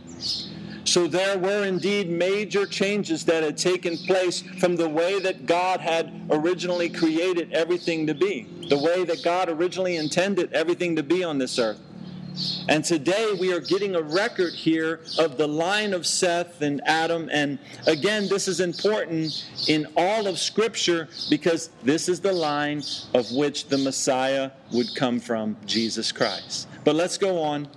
So 0.83 1.07
there 1.07 1.37
were 1.37 1.63
indeed 1.63 2.09
major 2.09 2.65
changes 2.65 3.25
that 3.25 3.41
had 3.41 3.57
taken 3.57 3.97
place 3.97 4.41
from 4.59 4.75
the 4.75 4.87
way 4.87 5.19
that 5.19 5.45
God 5.45 5.79
had 5.79 6.13
originally 6.29 6.89
created 6.89 7.53
everything 7.53 8.05
to 8.07 8.13
be, 8.13 8.47
the 8.69 8.77
way 8.77 9.03
that 9.03 9.23
God 9.23 9.49
originally 9.49 9.95
intended 9.95 10.53
everything 10.53 10.95
to 10.95 11.03
be 11.03 11.23
on 11.23 11.39
this 11.39 11.57
earth. 11.57 11.79
And 12.67 12.83
today 12.83 13.33
we 13.39 13.53
are 13.53 13.59
getting 13.59 13.95
a 13.95 14.01
record 14.01 14.53
here 14.53 15.01
of 15.17 15.37
the 15.37 15.47
line 15.47 15.93
of 15.93 16.05
Seth 16.05 16.61
and 16.61 16.81
Adam. 16.85 17.29
And 17.31 17.59
again, 17.87 18.27
this 18.27 18.47
is 18.47 18.59
important 18.59 19.45
in 19.67 19.87
all 19.95 20.27
of 20.27 20.37
Scripture 20.37 21.07
because 21.29 21.69
this 21.83 22.09
is 22.09 22.19
the 22.19 22.33
line 22.33 22.83
of 23.13 23.31
which 23.31 23.67
the 23.67 23.77
Messiah 23.77 24.51
would 24.71 24.95
come 24.95 25.19
from, 25.19 25.55
Jesus 25.65 26.11
Christ. 26.11 26.67
But 26.83 26.95
let's 26.95 27.17
go 27.17 27.41
on 27.41 27.67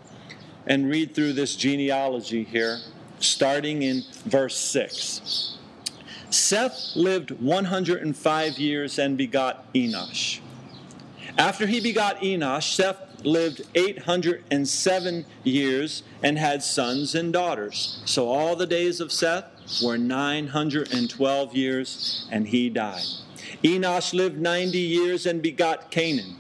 and 0.66 0.88
read 0.88 1.14
through 1.14 1.32
this 1.34 1.56
genealogy 1.56 2.44
here, 2.44 2.78
starting 3.20 3.82
in 3.82 4.02
verse 4.26 4.56
6. 4.56 5.56
Seth 6.30 6.92
lived 6.94 7.30
105 7.30 8.58
years 8.58 8.98
and 8.98 9.16
begot 9.16 9.72
Enosh. 9.72 10.40
After 11.38 11.66
he 11.66 11.80
begot 11.80 12.20
Enosh, 12.20 12.74
Seth 12.74 13.07
lived 13.24 13.62
807 13.74 15.24
years 15.44 16.02
and 16.22 16.38
had 16.38 16.62
sons 16.62 17.14
and 17.14 17.32
daughters. 17.32 18.00
So 18.04 18.28
all 18.28 18.56
the 18.56 18.66
days 18.66 19.00
of 19.00 19.12
Seth 19.12 19.82
were 19.82 19.98
912 19.98 21.56
years, 21.56 22.26
and 22.30 22.48
he 22.48 22.70
died. 22.70 23.04
Enosh 23.62 24.14
lived 24.14 24.38
90 24.38 24.78
years 24.78 25.26
and 25.26 25.42
begot 25.42 25.90
Cainan. 25.90 26.34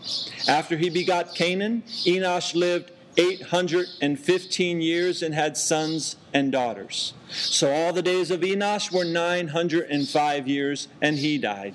After 0.48 0.76
he 0.76 0.88
begot 0.90 1.34
Cainan, 1.34 1.82
Enosh 2.04 2.54
lived 2.54 2.92
815 3.16 4.80
years 4.80 5.22
and 5.22 5.34
had 5.34 5.56
sons 5.56 6.16
and 6.32 6.52
daughters. 6.52 7.14
So 7.28 7.72
all 7.72 7.92
the 7.92 8.02
days 8.02 8.30
of 8.30 8.40
Enosh 8.40 8.92
were 8.92 9.04
905 9.04 10.48
years, 10.48 10.88
and 11.02 11.18
he 11.18 11.38
died. 11.38 11.74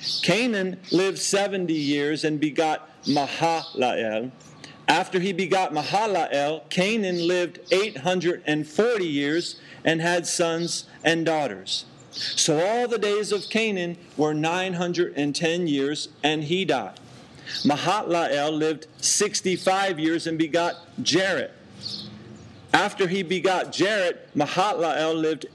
Cainan 0.00 0.78
lived 0.92 1.18
70 1.18 1.72
years 1.72 2.24
and 2.24 2.38
begot 2.38 2.88
Mahalalel. 3.04 4.30
After 4.86 5.18
he 5.20 5.32
begot 5.32 5.72
Mahalalel, 5.72 6.62
Cainan 6.70 7.26
lived 7.26 7.60
840 7.70 9.04
years 9.04 9.60
and 9.84 10.00
had 10.00 10.26
sons 10.26 10.84
and 11.04 11.26
daughters. 11.26 11.84
So 12.12 12.64
all 12.64 12.88
the 12.88 12.98
days 12.98 13.32
of 13.32 13.42
Cainan 13.42 13.96
were 14.16 14.34
910 14.34 15.66
years, 15.66 16.08
and 16.22 16.44
he 16.44 16.64
died. 16.64 16.98
Mahalalel 17.64 18.52
lived 18.52 18.86
65 18.98 19.98
years 19.98 20.26
and 20.26 20.38
begot 20.38 20.74
Jared. 21.02 21.50
After 22.72 23.06
he 23.06 23.22
begot 23.22 23.72
Jared, 23.72 24.18
Mahalalel 24.36 25.20
lived 25.20 25.46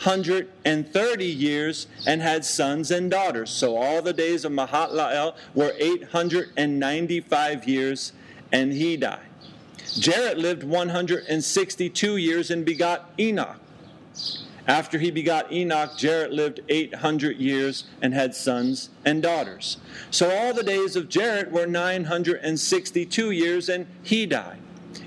830 0.00 1.24
years 1.24 1.86
and 2.06 2.22
had 2.22 2.44
sons 2.44 2.90
and 2.90 3.10
daughters. 3.10 3.50
So 3.50 3.76
all 3.76 4.02
the 4.02 4.12
days 4.12 4.44
of 4.44 4.52
Mahalalel 4.52 5.34
were 5.54 5.74
895 5.78 7.68
years, 7.68 8.12
and 8.52 8.72
he 8.72 8.96
died. 8.96 9.20
Jared 9.98 10.38
lived 10.38 10.62
162 10.62 12.16
years 12.16 12.50
and 12.50 12.64
begot 12.64 13.10
Enoch. 13.18 13.56
After 14.66 14.98
he 14.98 15.10
begot 15.10 15.52
Enoch, 15.52 15.96
Jared 15.96 16.32
lived 16.32 16.60
800 16.68 17.38
years 17.38 17.84
and 18.00 18.14
had 18.14 18.34
sons 18.34 18.90
and 19.04 19.22
daughters. 19.22 19.78
So 20.10 20.30
all 20.30 20.54
the 20.54 20.62
days 20.62 20.96
of 20.96 21.08
Jared 21.08 21.50
were 21.50 21.66
962 21.66 23.30
years, 23.32 23.68
and 23.68 23.86
he 24.02 24.26
died. 24.26 24.58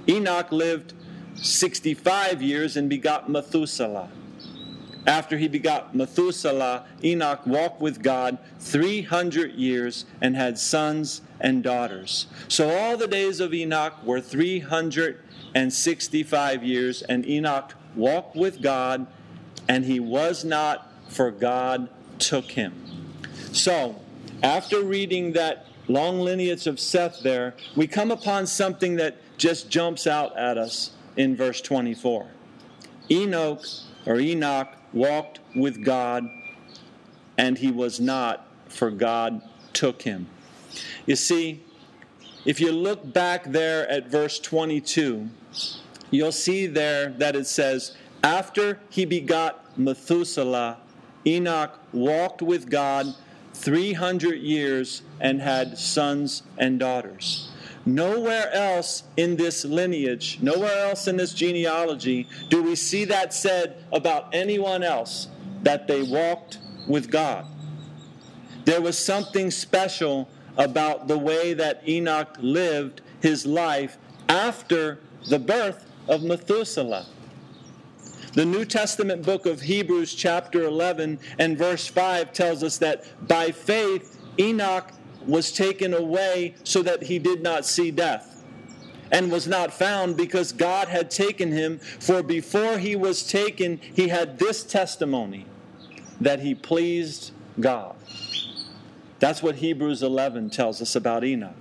Enoch 0.08 0.52
lived 0.52 0.94
65 1.36 2.42
years 2.42 2.76
and 2.76 2.90
begot 2.90 3.30
Methuselah. 3.30 4.10
After 5.06 5.38
he 5.38 5.50
begot 5.50 5.94
Methuselah, 5.94 6.86
Enoch 7.04 7.46
walked 7.46 7.82
with 7.82 8.02
God 8.02 8.38
300 8.60 9.52
years 9.54 10.06
and 10.22 10.34
had 10.36 10.58
sons 10.58 11.22
and 11.42 11.62
daughters. 11.62 12.28
So 12.48 12.70
all 12.70 12.96
the 12.96 13.08
days 13.08 13.42
of 13.42 13.54
Enoch 13.54 13.96
were 14.06 14.22
365 14.22 16.64
years, 16.64 17.02
and 17.02 17.28
Enoch 17.28 17.74
walked 17.96 18.36
with 18.36 18.62
God 18.62 19.08
and 19.68 19.86
he 19.86 20.00
was 20.00 20.44
not, 20.44 20.92
for 21.10 21.32
God 21.32 21.90
took 22.20 22.52
him. 22.52 22.74
So, 23.52 23.96
after 24.42 24.84
reading 24.84 25.34
that 25.34 25.68
long 25.88 26.20
lineage 26.20 26.68
of 26.68 26.80
Seth 26.80 27.22
there, 27.24 27.56
we 27.76 27.88
come 27.88 28.12
upon 28.12 28.48
something 28.48 28.96
that 28.98 29.18
just 29.38 29.70
jumps 29.70 30.08
out 30.08 30.38
at 30.38 30.58
us 30.58 30.92
in 31.18 31.36
verse 31.36 31.62
24. 31.62 32.28
Enoch, 33.10 33.66
or 34.06 34.20
Enoch, 34.20 34.70
walked 34.94 35.40
with 35.56 35.84
God, 35.84 36.30
and 37.38 37.58
he 37.58 37.72
was 37.72 38.00
not, 38.00 38.48
for 38.68 38.92
God 38.92 39.42
took 39.74 40.04
him. 40.04 40.28
You 41.06 41.16
see, 41.16 41.62
if 42.46 42.60
you 42.60 42.72
look 42.72 43.14
back 43.14 43.46
there 43.46 43.90
at 43.90 44.08
verse 44.08 44.40
22, 44.40 45.30
you'll 46.12 46.32
see 46.32 46.68
there 46.68 47.10
that 47.10 47.36
it 47.36 47.48
says, 47.48 47.96
after 48.24 48.80
he 48.90 49.06
begot 49.06 49.78
Methuselah, 49.78 50.78
Enoch 51.26 51.80
walked 51.92 52.42
with 52.42 52.70
God 52.70 53.08
300 53.54 54.36
years 54.36 55.02
and 55.20 55.42
had 55.42 55.78
sons 55.78 56.44
and 56.58 56.80
daughters. 56.80 57.50
Nowhere 57.86 58.52
else 58.54 59.04
in 59.18 59.36
this 59.36 59.66
lineage, 59.66 60.40
nowhere 60.42 60.88
else 60.88 61.08
in 61.08 61.18
this 61.18 61.34
genealogy, 61.34 62.28
do 62.50 62.64
we 62.64 62.76
see 62.76 63.04
that 63.06 63.34
said 63.34 63.84
about 63.92 64.34
anyone 64.34 64.84
else 64.84 65.28
that 65.64 65.88
they 65.88 66.04
walked 66.04 66.60
with 66.88 67.10
God. 67.10 67.46
There 68.66 68.82
was 68.82 68.98
something 68.98 69.52
special 69.52 70.30
about 70.58 71.08
the 71.08 71.18
way 71.18 71.54
that 71.54 71.88
Enoch 71.88 72.38
lived 72.40 73.02
his 73.22 73.46
life 73.46 73.98
after 74.30 75.00
the 75.30 75.40
birth 75.40 75.90
of 76.08 76.24
Methuselah. 76.24 77.08
The 78.34 78.46
New 78.46 78.66
Testament 78.66 79.24
book 79.24 79.46
of 79.46 79.62
Hebrews, 79.62 80.16
chapter 80.16 80.64
11 80.64 81.20
and 81.40 81.58
verse 81.58 81.88
5, 81.88 82.34
tells 82.34 82.64
us 82.64 82.78
that 82.80 83.06
by 83.28 83.52
faith 83.52 84.20
Enoch 84.40 84.92
was 85.28 85.52
taken 85.52 85.94
away 85.94 86.56
so 86.64 86.82
that 86.84 87.04
he 87.04 87.20
did 87.20 87.42
not 87.42 87.66
see 87.66 87.92
death 87.92 88.44
and 89.12 89.32
was 89.32 89.48
not 89.48 89.72
found 89.72 90.18
because 90.18 90.52
God 90.52 90.88
had 90.88 91.12
taken 91.12 91.52
him. 91.52 91.80
For 92.00 92.24
before 92.24 92.80
he 92.80 92.96
was 92.96 93.24
taken, 93.26 93.80
he 93.94 94.08
had 94.08 94.40
this 94.40 94.64
testimony 94.64 95.46
that 96.20 96.40
he 96.40 96.56
pleased 96.56 97.32
God. 97.60 97.96
That's 99.20 99.42
what 99.42 99.56
Hebrews 99.56 100.04
11 100.04 100.50
tells 100.50 100.82
us 100.82 100.96
about 100.96 101.24
Enoch. 101.24 101.56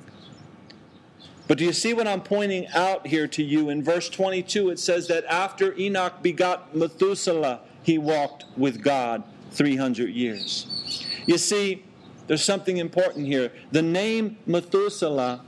But 1.46 1.58
do 1.58 1.64
you 1.64 1.72
see 1.72 1.92
what 1.92 2.08
I'm 2.08 2.22
pointing 2.22 2.66
out 2.68 3.06
here 3.06 3.26
to 3.28 3.42
you? 3.42 3.68
In 3.68 3.82
verse 3.82 4.08
22, 4.08 4.70
it 4.70 4.78
says 4.78 5.06
that 5.08 5.24
after 5.26 5.78
Enoch 5.78 6.22
begot 6.22 6.74
Methuselah, 6.74 7.60
he 7.82 7.98
walked 7.98 8.46
with 8.56 8.82
God 8.82 9.22
300 9.50 10.08
years. 10.08 11.04
You 11.26 11.36
see, 11.36 11.84
there's 12.32 12.42
something 12.42 12.78
important 12.78 13.26
here. 13.26 13.52
The 13.72 13.82
name 13.82 14.38
Methuselah 14.46 15.42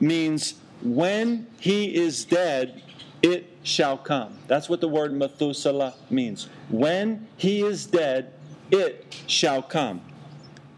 means 0.00 0.54
when 0.80 1.46
he 1.58 1.94
is 1.94 2.24
dead, 2.24 2.82
it 3.20 3.46
shall 3.62 3.98
come. 3.98 4.38
That's 4.46 4.66
what 4.66 4.80
the 4.80 4.88
word 4.88 5.12
Methuselah 5.12 5.96
means. 6.08 6.48
When 6.70 7.28
he 7.36 7.60
is 7.60 7.84
dead, 7.84 8.32
it 8.70 9.14
shall 9.26 9.60
come. 9.60 10.00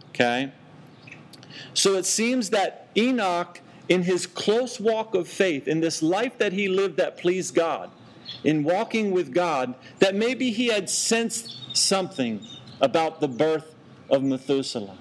Okay? 0.09 0.51
So 1.75 1.94
it 1.94 2.07
seems 2.07 2.51
that 2.51 2.88
Enoch 2.96 3.61
in 3.88 4.03
his 4.03 4.27
close 4.27 4.81
walk 4.81 5.14
of 5.14 5.29
faith, 5.29 5.68
in 5.68 5.79
this 5.79 6.03
life 6.03 6.38
that 6.38 6.53
he 6.53 6.66
lived 6.66 6.96
that 6.96 7.18
pleased 7.18 7.55
God, 7.55 7.88
in 8.42 8.64
walking 8.64 9.12
with 9.12 9.33
God, 9.33 9.77
that 10.01 10.16
maybe 10.16 10.51
he 10.51 10.66
had 10.66 10.90
sensed 10.90 11.77
something 11.77 12.44
about 12.81 13.20
the 13.20 13.29
birth 13.29 13.77
of 14.11 14.25
Methuselah. 14.25 14.98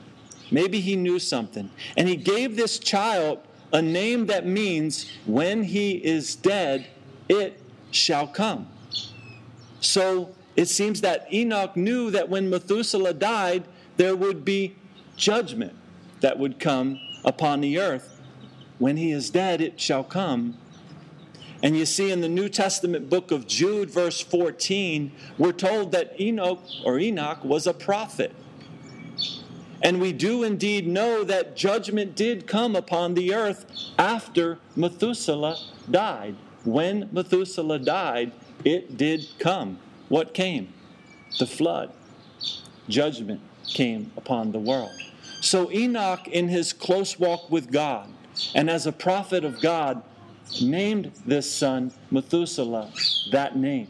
Maybe 0.51 0.81
he 0.81 0.95
knew 0.95 1.17
something. 1.17 1.71
And 1.97 2.07
he 2.07 2.15
gave 2.15 2.55
this 2.55 2.77
child 2.77 3.39
a 3.73 3.81
name 3.81 4.25
that 4.25 4.45
means, 4.45 5.09
when 5.25 5.63
he 5.63 5.93
is 5.93 6.35
dead, 6.35 6.87
it 7.29 7.59
shall 7.89 8.27
come. 8.27 8.67
So 9.79 10.35
it 10.55 10.67
seems 10.67 11.01
that 11.01 11.33
Enoch 11.33 11.77
knew 11.77 12.11
that 12.11 12.29
when 12.29 12.49
Methuselah 12.49 13.13
died, 13.13 13.63
there 13.97 14.15
would 14.15 14.43
be 14.43 14.75
judgment 15.15 15.73
that 16.19 16.37
would 16.37 16.59
come 16.59 16.99
upon 17.23 17.61
the 17.61 17.79
earth 17.79 18.21
when 18.81 18.97
he 18.97 19.11
is 19.11 19.29
dead, 19.29 19.61
it 19.61 19.79
shall 19.79 20.03
come. 20.03 20.57
And 21.61 21.77
you 21.77 21.85
see 21.85 22.09
in 22.09 22.21
the 22.21 22.27
New 22.27 22.49
Testament 22.49 23.11
book 23.11 23.29
of 23.29 23.45
Jude, 23.45 23.91
verse 23.91 24.19
14, 24.21 25.11
we're 25.37 25.51
told 25.51 25.91
that 25.91 26.19
Enoch 26.19 26.63
or 26.83 26.97
Enoch 26.97 27.45
was 27.45 27.67
a 27.67 27.75
prophet. 27.75 28.33
And 29.81 29.99
we 29.99 30.13
do 30.13 30.43
indeed 30.43 30.87
know 30.87 31.23
that 31.23 31.55
judgment 31.55 32.15
did 32.15 32.47
come 32.47 32.75
upon 32.75 33.15
the 33.15 33.33
earth 33.33 33.65
after 33.97 34.59
Methuselah 34.75 35.57
died. 35.89 36.35
When 36.63 37.09
Methuselah 37.11 37.79
died, 37.79 38.31
it 38.63 38.97
did 38.97 39.27
come. 39.39 39.79
What 40.09 40.33
came? 40.33 40.71
The 41.39 41.47
flood. 41.47 41.91
Judgment 42.87 43.41
came 43.65 44.11
upon 44.15 44.51
the 44.51 44.59
world. 44.59 44.91
So 45.39 45.71
Enoch, 45.71 46.27
in 46.27 46.49
his 46.49 46.73
close 46.73 47.17
walk 47.19 47.49
with 47.49 47.71
God, 47.71 48.07
and 48.53 48.69
as 48.69 48.85
a 48.85 48.91
prophet 48.91 49.43
of 49.43 49.61
God, 49.61 50.03
named 50.61 51.11
this 51.25 51.51
son 51.51 51.91
Methuselah 52.11 52.91
that 53.31 53.55
name 53.55 53.87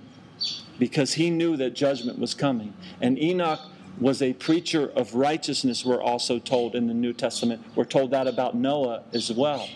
because 0.80 1.14
he 1.14 1.30
knew 1.30 1.58
that 1.58 1.74
judgment 1.74 2.20
was 2.20 2.34
coming. 2.34 2.74
And 3.02 3.22
Enoch 3.22 3.60
was 4.02 4.22
a 4.22 4.34
preacher 4.34 4.92
of 4.96 5.14
righteousness, 5.14 5.86
we're 5.86 6.02
also 6.02 6.40
told 6.40 6.76
in 6.76 6.88
the 6.88 6.94
New 6.94 7.14
Testament. 7.14 7.64
We're 7.76 7.86
told 7.86 8.10
that 8.12 8.28
about 8.28 8.56
Noah 8.56 9.04
as 9.14 9.32
well. 9.32 9.70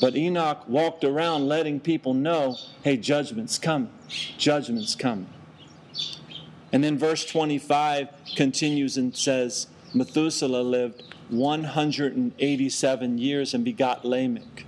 But 0.00 0.16
Enoch 0.16 0.68
walked 0.68 1.04
around 1.04 1.46
letting 1.46 1.78
people 1.78 2.12
know 2.12 2.56
hey, 2.82 2.96
judgment's 2.96 3.58
coming. 3.58 3.92
Judgment's 4.36 4.96
coming. 4.96 5.28
And 6.72 6.82
then 6.82 6.98
verse 6.98 7.24
25 7.24 8.08
continues 8.34 8.96
and 8.96 9.16
says 9.16 9.68
Methuselah 9.94 10.62
lived 10.62 11.02
187 11.28 13.18
years 13.18 13.54
and 13.54 13.64
begot 13.64 14.04
Lamech. 14.04 14.64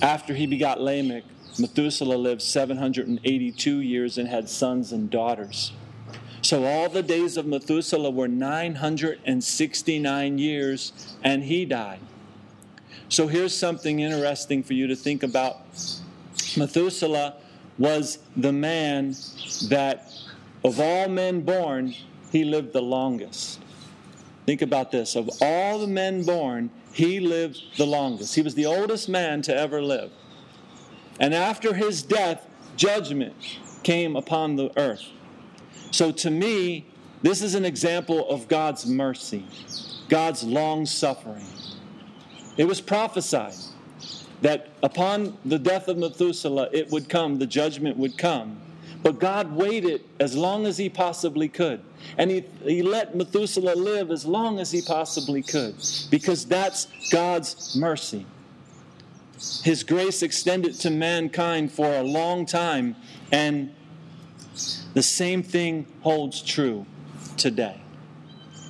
After 0.00 0.34
he 0.34 0.46
begot 0.46 0.80
Lamech, 0.80 1.24
Methuselah 1.58 2.16
lived 2.16 2.42
782 2.42 3.80
years 3.80 4.16
and 4.16 4.28
had 4.28 4.48
sons 4.48 4.92
and 4.92 5.10
daughters. 5.10 5.72
So 6.46 6.64
all 6.64 6.88
the 6.88 7.02
days 7.02 7.36
of 7.36 7.44
Methuselah 7.44 8.10
were 8.10 8.28
969 8.28 10.38
years, 10.38 10.92
and 11.24 11.42
he 11.42 11.64
died. 11.64 11.98
So 13.08 13.26
here's 13.26 13.52
something 13.52 13.98
interesting 13.98 14.62
for 14.62 14.74
you 14.74 14.86
to 14.86 14.94
think 14.94 15.24
about. 15.24 15.56
Methuselah 16.56 17.34
was 17.78 18.20
the 18.36 18.52
man 18.52 19.16
that, 19.70 20.08
of 20.62 20.78
all 20.78 21.08
men 21.08 21.40
born, 21.40 21.96
he 22.30 22.44
lived 22.44 22.72
the 22.72 22.80
longest. 22.80 23.58
Think 24.44 24.62
about 24.62 24.92
this. 24.92 25.16
Of 25.16 25.28
all 25.40 25.80
the 25.80 25.88
men 25.88 26.22
born, 26.22 26.70
he 26.92 27.18
lived 27.18 27.60
the 27.76 27.86
longest. 27.86 28.36
He 28.36 28.42
was 28.42 28.54
the 28.54 28.66
oldest 28.66 29.08
man 29.08 29.42
to 29.42 29.52
ever 29.52 29.82
live. 29.82 30.12
And 31.18 31.34
after 31.34 31.74
his 31.74 32.04
death, 32.04 32.46
judgment 32.76 33.34
came 33.82 34.14
upon 34.14 34.54
the 34.54 34.70
earth. 34.78 35.02
So 35.90 36.12
to 36.12 36.30
me, 36.30 36.86
this 37.22 37.42
is 37.42 37.54
an 37.54 37.64
example 37.64 38.28
of 38.28 38.48
God's 38.48 38.86
mercy, 38.86 39.44
God's 40.08 40.44
long 40.44 40.86
suffering. 40.86 41.46
It 42.56 42.66
was 42.66 42.80
prophesied 42.80 43.54
that 44.42 44.68
upon 44.82 45.36
the 45.44 45.58
death 45.58 45.88
of 45.88 45.98
Methuselah, 45.98 46.68
it 46.72 46.90
would 46.90 47.08
come, 47.08 47.38
the 47.38 47.46
judgment 47.46 47.96
would 47.96 48.18
come. 48.18 48.60
But 49.02 49.18
God 49.20 49.52
waited 49.52 50.04
as 50.18 50.36
long 50.36 50.66
as 50.66 50.78
he 50.78 50.88
possibly 50.88 51.48
could. 51.48 51.80
And 52.18 52.30
he, 52.30 52.44
he 52.64 52.82
let 52.82 53.14
Methuselah 53.14 53.74
live 53.74 54.10
as 54.10 54.24
long 54.24 54.58
as 54.58 54.72
he 54.72 54.82
possibly 54.82 55.42
could, 55.42 55.76
because 56.10 56.44
that's 56.44 56.88
God's 57.10 57.76
mercy. 57.76 58.26
His 59.62 59.84
grace 59.84 60.22
extended 60.22 60.74
to 60.80 60.90
mankind 60.90 61.70
for 61.70 61.86
a 61.86 62.02
long 62.02 62.46
time, 62.46 62.96
and 63.30 63.74
the 64.96 65.02
same 65.02 65.42
thing 65.42 65.86
holds 66.00 66.40
true 66.40 66.86
today. 67.36 67.78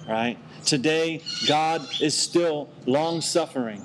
Right? 0.08 0.36
Today, 0.64 1.22
God 1.46 1.86
is 2.00 2.18
still 2.18 2.68
long 2.84 3.20
suffering 3.20 3.80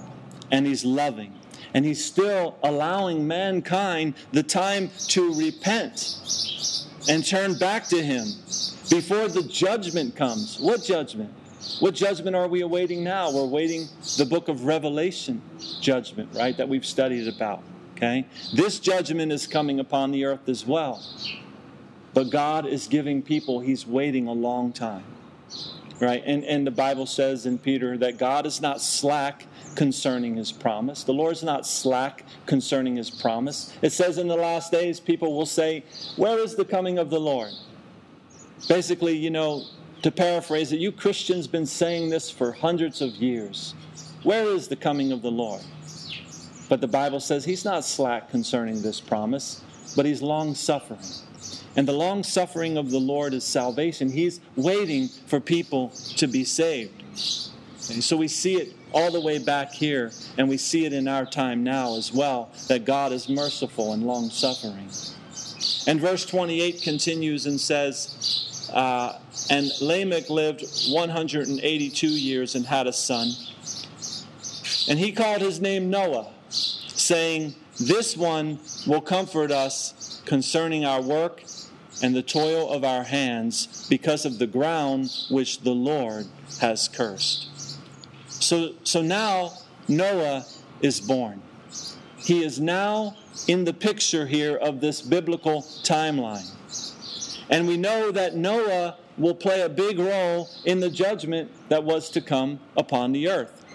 and 0.49 0.65
He's 0.65 0.83
loving. 0.83 1.35
And 1.75 1.85
He's 1.85 2.03
still 2.03 2.57
allowing 2.63 3.27
mankind 3.27 4.15
the 4.31 4.41
time 4.41 4.89
to 5.09 5.35
repent 5.35 6.17
and 7.07 7.23
turn 7.23 7.59
back 7.59 7.85
to 7.89 8.01
Him 8.01 8.25
before 8.89 9.27
the 9.27 9.43
judgment 9.43 10.15
comes. 10.15 10.59
What 10.59 10.83
judgment? 10.83 11.31
What 11.79 11.93
judgment 11.93 12.35
are 12.35 12.47
we 12.47 12.61
awaiting 12.61 13.03
now? 13.03 13.31
We're 13.31 13.41
awaiting 13.41 13.87
the 14.17 14.25
book 14.25 14.47
of 14.47 14.65
Revelation 14.65 15.43
judgment, 15.79 16.29
right, 16.33 16.57
that 16.57 16.67
we've 16.67 16.87
studied 16.87 17.27
about. 17.27 17.61
Okay? 17.95 18.25
This 18.51 18.79
judgment 18.79 19.31
is 19.31 19.45
coming 19.45 19.79
upon 19.79 20.09
the 20.09 20.25
earth 20.25 20.49
as 20.49 20.65
well. 20.65 21.03
But 22.13 22.29
God 22.29 22.65
is 22.65 22.87
giving 22.87 23.21
people, 23.21 23.59
He's 23.59 23.87
waiting 23.87 24.27
a 24.27 24.33
long 24.33 24.73
time. 24.73 25.03
Right? 25.99 26.23
And, 26.25 26.43
and 26.45 26.65
the 26.65 26.71
Bible 26.71 27.05
says 27.05 27.45
in 27.45 27.59
Peter 27.59 27.97
that 27.99 28.17
God 28.17 28.45
is 28.47 28.59
not 28.59 28.81
slack 28.81 29.45
concerning 29.75 30.35
His 30.35 30.51
promise. 30.51 31.03
The 31.03 31.13
Lord's 31.13 31.43
not 31.43 31.67
slack 31.67 32.25
concerning 32.47 32.95
His 32.95 33.09
promise. 33.11 33.71
It 33.81 33.91
says 33.91 34.17
in 34.17 34.27
the 34.27 34.35
last 34.35 34.71
days, 34.71 34.99
people 34.99 35.35
will 35.35 35.45
say, 35.45 35.83
Where 36.15 36.39
is 36.39 36.55
the 36.55 36.65
coming 36.65 36.97
of 36.97 37.09
the 37.09 37.19
Lord? 37.19 37.51
Basically, 38.67 39.15
you 39.15 39.29
know, 39.29 39.63
to 40.01 40.11
paraphrase 40.11 40.71
it, 40.71 40.79
you 40.79 40.91
Christians 40.91 41.47
been 41.47 41.65
saying 41.65 42.09
this 42.09 42.31
for 42.31 42.51
hundreds 42.51 43.01
of 43.01 43.15
years. 43.15 43.75
Where 44.23 44.45
is 44.45 44.67
the 44.67 44.75
coming 44.75 45.11
of 45.11 45.21
the 45.21 45.31
Lord? 45.31 45.61
But 46.69 46.81
the 46.81 46.87
Bible 46.87 47.19
says 47.19 47.45
he's 47.45 47.65
not 47.65 47.83
slack 47.83 48.29
concerning 48.29 48.81
this 48.81 48.99
promise, 48.99 49.61
but 49.95 50.05
he's 50.05 50.21
long 50.21 50.55
suffering. 50.55 50.99
And 51.75 51.87
the 51.87 51.93
long 51.93 52.23
suffering 52.23 52.77
of 52.77 52.91
the 52.91 52.99
Lord 52.99 53.33
is 53.33 53.43
salvation. 53.43 54.11
He's 54.11 54.41
waiting 54.55 55.07
for 55.27 55.39
people 55.39 55.89
to 56.17 56.27
be 56.27 56.43
saved. 56.43 57.01
And 57.89 58.03
so 58.03 58.17
we 58.17 58.27
see 58.27 58.55
it 58.55 58.73
all 58.93 59.11
the 59.11 59.21
way 59.21 59.37
back 59.37 59.71
here, 59.71 60.11
and 60.37 60.49
we 60.49 60.57
see 60.57 60.85
it 60.85 60.91
in 60.91 61.07
our 61.07 61.25
time 61.25 61.63
now 61.63 61.95
as 61.95 62.13
well 62.13 62.51
that 62.67 62.85
God 62.85 63.13
is 63.13 63.29
merciful 63.29 63.93
and 63.93 64.03
long 64.03 64.29
suffering. 64.29 64.89
And 65.87 65.99
verse 65.99 66.25
28 66.25 66.81
continues 66.81 67.45
and 67.45 67.59
says, 67.59 68.69
uh, 68.73 69.17
And 69.49 69.71
Lamech 69.81 70.29
lived 70.29 70.63
182 70.89 72.07
years 72.07 72.55
and 72.55 72.65
had 72.65 72.87
a 72.87 72.93
son. 72.93 73.31
And 74.89 74.99
he 74.99 75.11
called 75.11 75.41
his 75.41 75.61
name 75.61 75.89
Noah, 75.89 76.27
saying, 76.49 77.55
This 77.79 78.17
one 78.17 78.59
will 78.85 79.01
comfort 79.01 79.51
us 79.51 80.21
concerning 80.25 80.85
our 80.85 81.01
work 81.01 81.43
and 82.01 82.15
the 82.15 82.23
toil 82.23 82.69
of 82.69 82.83
our 82.83 83.03
hands 83.03 83.87
because 83.89 84.25
of 84.25 84.39
the 84.39 84.47
ground 84.47 85.11
which 85.29 85.61
the 85.61 85.71
Lord 85.71 86.27
has 86.59 86.87
cursed. 86.87 87.47
So, 88.27 88.73
so 88.83 89.01
now 89.01 89.53
Noah 89.87 90.45
is 90.81 90.99
born. 90.99 91.41
He 92.17 92.43
is 92.43 92.59
now 92.59 93.15
in 93.47 93.63
the 93.65 93.73
picture 93.73 94.25
here 94.25 94.57
of 94.57 94.81
this 94.81 95.01
biblical 95.01 95.61
timeline. 95.83 96.49
And 97.49 97.67
we 97.67 97.77
know 97.77 98.11
that 98.11 98.35
Noah 98.35 98.97
will 99.17 99.35
play 99.35 99.61
a 99.61 99.69
big 99.69 99.99
role 99.99 100.49
in 100.65 100.79
the 100.79 100.89
judgment 100.89 101.51
that 101.69 101.83
was 101.83 102.09
to 102.11 102.21
come 102.21 102.59
upon 102.77 103.11
the 103.11 103.27
earth. 103.27 103.65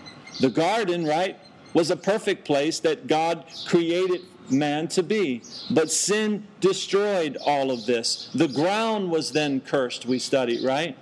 The 0.40 0.50
garden, 0.50 1.04
right, 1.04 1.38
was 1.74 1.90
a 1.90 1.96
perfect 1.96 2.44
place 2.44 2.80
that 2.80 3.06
God 3.06 3.44
created 3.66 4.22
man 4.50 4.88
to 4.88 5.02
be. 5.02 5.42
But 5.70 5.90
sin 5.90 6.46
destroyed 6.60 7.36
all 7.44 7.70
of 7.70 7.86
this. 7.86 8.30
The 8.34 8.48
ground 8.48 9.10
was 9.10 9.32
then 9.32 9.60
cursed, 9.60 10.06
we 10.06 10.18
studied, 10.18 10.64
right? 10.64 10.96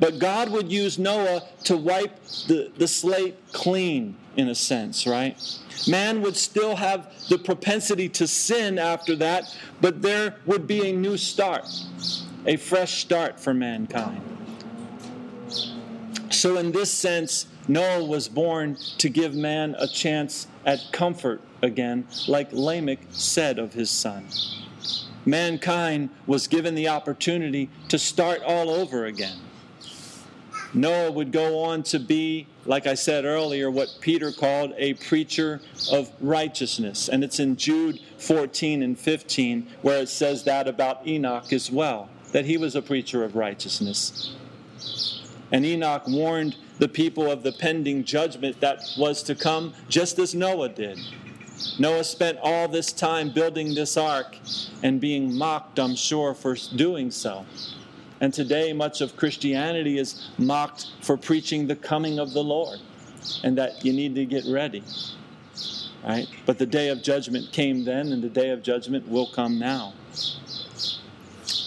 But 0.00 0.18
God 0.18 0.50
would 0.50 0.72
use 0.72 0.98
Noah 0.98 1.42
to 1.64 1.76
wipe 1.76 2.24
the, 2.48 2.72
the 2.76 2.88
slate 2.88 3.36
clean, 3.52 4.16
in 4.36 4.48
a 4.48 4.54
sense, 4.54 5.06
right? 5.06 5.40
Man 5.88 6.22
would 6.22 6.36
still 6.36 6.76
have 6.76 7.12
the 7.28 7.38
propensity 7.38 8.08
to 8.10 8.26
sin 8.26 8.78
after 8.78 9.14
that, 9.16 9.56
but 9.80 10.02
there 10.02 10.36
would 10.46 10.66
be 10.66 10.88
a 10.88 10.92
new 10.92 11.16
start, 11.16 11.66
a 12.46 12.56
fresh 12.56 13.02
start 13.02 13.38
for 13.38 13.54
mankind. 13.54 14.22
So, 16.30 16.56
in 16.56 16.72
this 16.72 16.90
sense, 16.90 17.46
Noah 17.68 18.04
was 18.04 18.28
born 18.28 18.76
to 18.98 19.08
give 19.08 19.34
man 19.34 19.76
a 19.78 19.86
chance 19.86 20.48
at 20.66 20.80
comfort 20.92 21.40
again, 21.62 22.06
like 22.26 22.52
Lamech 22.52 22.98
said 23.10 23.58
of 23.58 23.72
his 23.72 23.90
son. 23.90 24.26
Mankind 25.24 26.10
was 26.26 26.48
given 26.48 26.74
the 26.74 26.88
opportunity 26.88 27.70
to 27.88 27.98
start 27.98 28.42
all 28.42 28.70
over 28.70 29.06
again. 29.06 29.38
Noah 30.74 31.12
would 31.12 31.32
go 31.32 31.60
on 31.60 31.82
to 31.84 32.00
be, 32.00 32.46
like 32.64 32.86
I 32.86 32.94
said 32.94 33.24
earlier, 33.24 33.70
what 33.70 33.94
Peter 34.00 34.32
called 34.32 34.72
a 34.78 34.94
preacher 34.94 35.60
of 35.92 36.10
righteousness. 36.20 37.08
And 37.08 37.22
it's 37.22 37.38
in 37.38 37.56
Jude 37.56 38.00
14 38.18 38.82
and 38.82 38.98
15 38.98 39.68
where 39.82 40.02
it 40.02 40.08
says 40.08 40.44
that 40.44 40.66
about 40.66 41.06
Enoch 41.06 41.52
as 41.52 41.70
well, 41.70 42.08
that 42.32 42.46
he 42.46 42.56
was 42.56 42.74
a 42.74 42.82
preacher 42.82 43.22
of 43.22 43.36
righteousness. 43.36 44.34
And 45.52 45.66
Enoch 45.66 46.04
warned 46.08 46.56
the 46.82 46.88
people 46.88 47.30
of 47.30 47.44
the 47.44 47.52
pending 47.52 48.02
judgment 48.02 48.60
that 48.60 48.82
was 48.98 49.22
to 49.22 49.36
come, 49.36 49.72
just 49.88 50.18
as 50.18 50.34
Noah 50.34 50.68
did. 50.68 50.98
Noah 51.78 52.02
spent 52.02 52.38
all 52.42 52.66
this 52.66 52.90
time 52.90 53.30
building 53.30 53.72
this 53.72 53.96
ark 53.96 54.36
and 54.82 55.00
being 55.00 55.32
mocked, 55.32 55.78
I'm 55.78 55.94
sure, 55.94 56.34
for 56.34 56.56
doing 56.74 57.12
so. 57.12 57.46
And 58.20 58.34
today, 58.34 58.72
much 58.72 59.00
of 59.00 59.16
Christianity 59.16 59.96
is 59.96 60.28
mocked 60.38 60.88
for 61.02 61.16
preaching 61.16 61.68
the 61.68 61.76
coming 61.76 62.18
of 62.18 62.32
the 62.32 62.42
Lord 62.42 62.80
and 63.44 63.56
that 63.58 63.84
you 63.84 63.92
need 63.92 64.16
to 64.16 64.26
get 64.26 64.44
ready. 64.48 64.82
Right? 66.02 66.26
But 66.46 66.58
the 66.58 66.66
day 66.66 66.88
of 66.88 67.00
judgment 67.00 67.52
came 67.52 67.84
then, 67.84 68.10
and 68.10 68.24
the 68.24 68.28
day 68.28 68.50
of 68.50 68.60
judgment 68.60 69.06
will 69.06 69.30
come 69.30 69.56
now. 69.56 69.94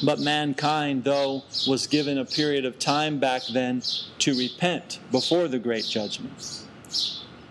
But 0.06 0.20
mankind, 0.20 1.04
though, 1.04 1.44
was 1.68 1.88
given 1.88 2.20
a 2.20 2.26
period 2.26 2.64
of 2.64 2.78
time 2.78 3.20
back 3.20 3.42
then 3.52 3.82
to 4.20 4.38
repent 4.38 5.00
before 5.12 5.48
the 5.48 5.58
great 5.58 5.86
judgment. 5.86 6.64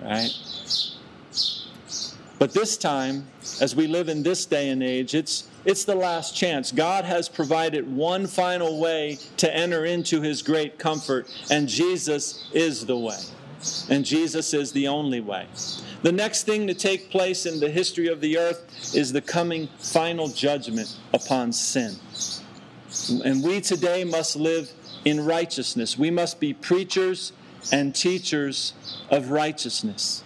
Right? 0.01 0.31
But 2.39 2.53
this 2.53 2.77
time, 2.77 3.27
as 3.61 3.75
we 3.75 3.87
live 3.87 4.09
in 4.09 4.23
this 4.23 4.47
day 4.47 4.69
and 4.69 4.83
age, 4.83 5.15
it's, 5.15 5.49
it's 5.65 5.85
the 5.85 5.95
last 5.95 6.37
chance. 6.37 6.71
God 6.71 7.05
has 7.05 7.29
provided 7.29 7.91
one 7.91 8.27
final 8.27 8.81
way 8.81 9.19
to 9.39 9.53
enter 9.55 9.85
into 9.85 10.21
his 10.21 10.43
great 10.43 10.79
comfort, 10.79 11.27
and 11.51 11.69
Jesus 11.69 12.49
is 12.53 12.87
the 12.87 12.97
way. 12.97 13.19
And 13.89 14.05
Jesus 14.05 14.53
is 14.53 14.73
the 14.73 14.89
only 14.89 15.21
way. 15.21 15.47
The 16.03 16.13
next 16.13 16.45
thing 16.45 16.67
to 16.67 16.75
take 16.75 17.11
place 17.11 17.47
in 17.47 17.61
the 17.61 17.71
history 17.71 18.09
of 18.09 18.21
the 18.21 18.37
earth 18.37 18.95
is 18.95 19.11
the 19.11 19.23
coming 19.23 19.69
final 19.79 20.29
judgment 20.29 20.95
upon 21.15 21.51
sin. 21.53 21.97
And 23.11 23.43
we 23.43 23.61
today 23.61 24.05
must 24.05 24.37
live 24.37 24.73
in 25.05 25.25
righteousness. 25.25 25.99
We 25.99 26.11
must 26.11 26.41
be 26.41 26.53
preachers 26.53 27.33
and 27.73 27.95
teachers 27.95 28.73
of 29.11 29.31
righteousness. 29.31 30.23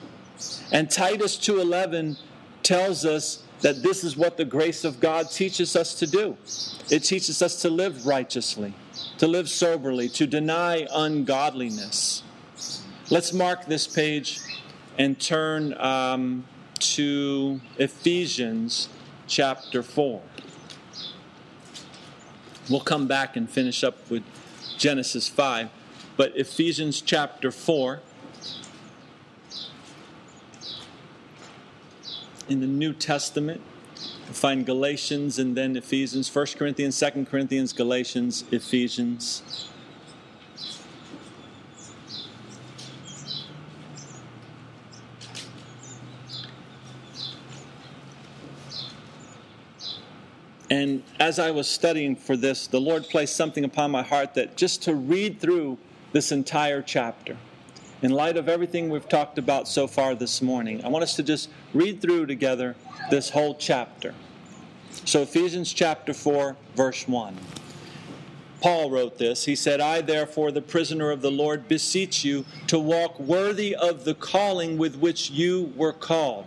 And 0.70 0.90
Titus 0.90 1.36
2:11 1.36 2.16
tells 2.62 3.04
us 3.04 3.38
that 3.60 3.82
this 3.82 4.04
is 4.04 4.16
what 4.16 4.36
the 4.36 4.44
grace 4.44 4.84
of 4.84 5.00
God 5.00 5.30
teaches 5.30 5.74
us 5.74 5.94
to 5.94 6.06
do. 6.06 6.36
It 6.90 7.04
teaches 7.04 7.42
us 7.42 7.60
to 7.62 7.70
live 7.70 8.06
righteously. 8.06 8.74
to 9.18 9.26
live 9.26 9.48
soberly, 9.48 10.08
to 10.08 10.26
deny 10.26 10.86
ungodliness. 10.94 12.22
Let's 13.10 13.32
mark 13.32 13.66
this 13.66 13.86
page 13.86 14.38
and 14.96 15.18
turn 15.18 15.74
um, 15.74 16.44
to 16.80 17.60
Ephesians 17.78 18.88
chapter 19.26 19.82
4. 19.82 20.20
We'll 22.68 22.80
come 22.80 23.06
back 23.06 23.34
and 23.34 23.48
finish 23.48 23.82
up 23.82 24.10
with 24.10 24.22
Genesis 24.76 25.26
5, 25.26 25.70
but 26.18 26.36
Ephesians 26.36 27.00
chapter 27.00 27.50
4. 27.50 28.00
In 32.46 32.60
the 32.60 32.66
New 32.66 32.92
Testament, 32.92 33.62
we 34.26 34.34
find 34.34 34.66
Galatians 34.66 35.38
and 35.38 35.56
then 35.56 35.76
Ephesians, 35.76 36.34
1 36.34 36.46
Corinthians, 36.58 37.00
2 37.00 37.24
Corinthians, 37.24 37.72
Galatians, 37.72 38.44
Ephesians. 38.50 39.57
And 50.78 51.02
as 51.18 51.40
I 51.40 51.50
was 51.50 51.66
studying 51.66 52.14
for 52.14 52.36
this, 52.36 52.68
the 52.68 52.80
Lord 52.80 53.02
placed 53.02 53.34
something 53.34 53.64
upon 53.64 53.90
my 53.90 54.04
heart 54.04 54.34
that 54.34 54.56
just 54.56 54.80
to 54.84 54.94
read 54.94 55.40
through 55.40 55.76
this 56.12 56.30
entire 56.30 56.82
chapter, 56.82 57.36
in 58.00 58.12
light 58.12 58.36
of 58.36 58.48
everything 58.48 58.88
we've 58.88 59.08
talked 59.08 59.38
about 59.38 59.66
so 59.66 59.88
far 59.88 60.14
this 60.14 60.40
morning, 60.40 60.84
I 60.84 60.88
want 60.88 61.02
us 61.02 61.16
to 61.16 61.24
just 61.24 61.50
read 61.74 62.00
through 62.00 62.26
together 62.26 62.76
this 63.10 63.30
whole 63.30 63.56
chapter. 63.56 64.14
So, 65.04 65.22
Ephesians 65.22 65.72
chapter 65.72 66.14
4, 66.14 66.54
verse 66.76 67.08
1. 67.08 67.36
Paul 68.60 68.88
wrote 68.88 69.18
this. 69.18 69.46
He 69.46 69.56
said, 69.56 69.80
I, 69.80 70.00
therefore, 70.00 70.52
the 70.52 70.62
prisoner 70.62 71.10
of 71.10 71.22
the 71.22 71.32
Lord, 71.32 71.66
beseech 71.66 72.24
you 72.24 72.44
to 72.68 72.78
walk 72.78 73.18
worthy 73.18 73.74
of 73.74 74.04
the 74.04 74.14
calling 74.14 74.78
with 74.78 74.94
which 74.94 75.28
you 75.30 75.72
were 75.74 75.92
called 75.92 76.46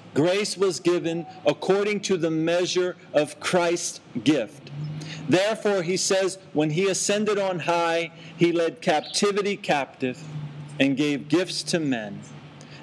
grace 0.13 0.57
was 0.57 0.79
given 0.79 1.25
according 1.45 2.01
to 2.01 2.17
the 2.17 2.31
measure 2.31 2.95
of 3.13 3.39
Christ's 3.39 3.99
gift. 4.23 4.69
Therefore, 5.29 5.83
he 5.83 5.97
says, 5.97 6.37
when 6.53 6.71
he 6.71 6.87
ascended 6.89 7.37
on 7.37 7.59
high, 7.59 8.11
he 8.37 8.51
led 8.51 8.81
captivity 8.81 9.55
captive 9.55 10.21
and 10.79 10.97
gave 10.97 11.29
gifts 11.29 11.63
to 11.63 11.79
men. 11.79 12.19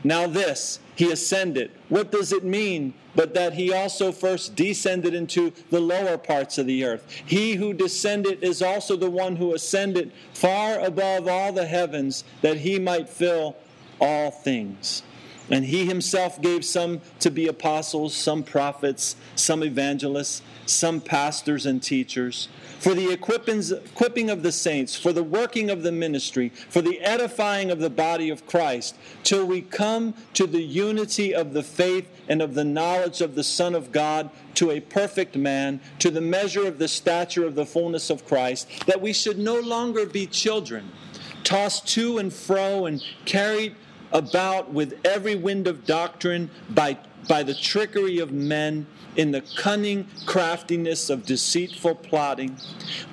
Now, 0.05 0.27
this, 0.27 0.79
he 0.95 1.11
ascended. 1.13 1.71
What 1.89 2.11
does 2.11 2.33
it 2.33 2.45
mean? 2.45 2.95
But 3.15 3.35
that 3.35 3.55
he 3.55 3.73
also 3.73 4.13
first 4.13 4.55
descended 4.55 5.13
into 5.13 5.53
the 5.71 5.81
lower 5.81 6.17
parts 6.17 6.57
of 6.59 6.67
the 6.67 6.85
earth. 6.85 7.07
He 7.27 7.55
who 7.57 7.73
descended 7.73 8.43
is 8.43 8.63
also 8.63 8.97
the 8.97 9.11
one 9.11 9.37
who 9.37 9.55
ascended 9.55 10.13
far 10.33 10.79
above 10.79 11.27
all 11.27 11.53
the 11.53 11.67
heavens, 11.67 12.25
that 12.43 12.59
he 12.59 12.79
might 12.79 13.09
fill 13.09 13.57
all 14.01 14.31
things. 14.31 15.03
And 15.51 15.65
he 15.65 15.87
himself 15.87 16.41
gave 16.43 16.65
some 16.65 17.01
to 17.21 17.31
be 17.31 17.47
apostles, 17.47 18.15
some 18.15 18.43
prophets, 18.43 19.17
some 19.35 19.63
evangelists, 19.63 20.43
some 20.67 21.01
pastors 21.01 21.65
and 21.65 21.83
teachers, 21.83 22.49
for 22.79 22.95
the 22.95 23.11
equipping 23.11 24.31
of 24.31 24.43
the 24.43 24.53
saints, 24.53 24.95
for 24.95 25.13
the 25.13 25.23
working 25.23 25.71
of 25.71 25.83
the 25.83 25.91
ministry, 25.91 26.51
for 26.51 26.83
the 26.83 27.01
edifying 27.01 27.71
of 27.71 27.79
the 27.79 27.91
body 27.91 28.29
of 28.29 28.47
Christ, 28.47 28.97
till 29.25 29.47
we 29.47 29.63
come 29.63 30.15
to 30.35 30.47
the 30.47 30.63
unity 30.63 31.35
of 31.35 31.55
the 31.55 31.63
faith 31.63 32.09
and 32.29 32.43
of 32.43 32.55
the 32.55 32.65
knowledge 32.65 33.23
of 33.23 33.35
the 33.35 33.43
Son 33.43 33.75
of 33.75 33.91
God, 33.91 34.31
to 34.55 34.71
a 34.71 34.81
perfect 34.81 35.35
man, 35.35 35.81
to 35.99 36.11
the 36.11 36.21
measure 36.21 36.67
of 36.67 36.79
the 36.79 36.89
stature 36.89 37.47
of 37.47 37.55
the 37.55 37.67
fullness 37.67 38.11
of 38.11 38.27
Christ, 38.27 38.69
that 38.87 39.01
we 39.01 39.15
should 39.15 39.39
no 39.39 39.59
longer 39.59 40.05
be 40.05 40.27
children, 40.27 40.91
tossed 41.43 41.89
to 41.89 42.19
and 42.19 42.33
fro 42.33 42.85
and 42.85 43.03
carried 43.25 43.75
about 44.13 44.73
with 44.73 44.99
every 45.05 45.35
wind 45.35 45.67
of 45.67 45.85
doctrine 45.85 46.51
by, 46.71 46.99
by 47.29 47.43
the 47.43 47.55
trickery 47.55 48.19
of 48.19 48.33
men 48.33 48.87
in 49.17 49.33
the 49.33 49.43
cunning 49.57 50.07
craftiness 50.27 51.11
of 51.11 51.27
deceitful 51.27 51.95
plotting, 51.97 52.57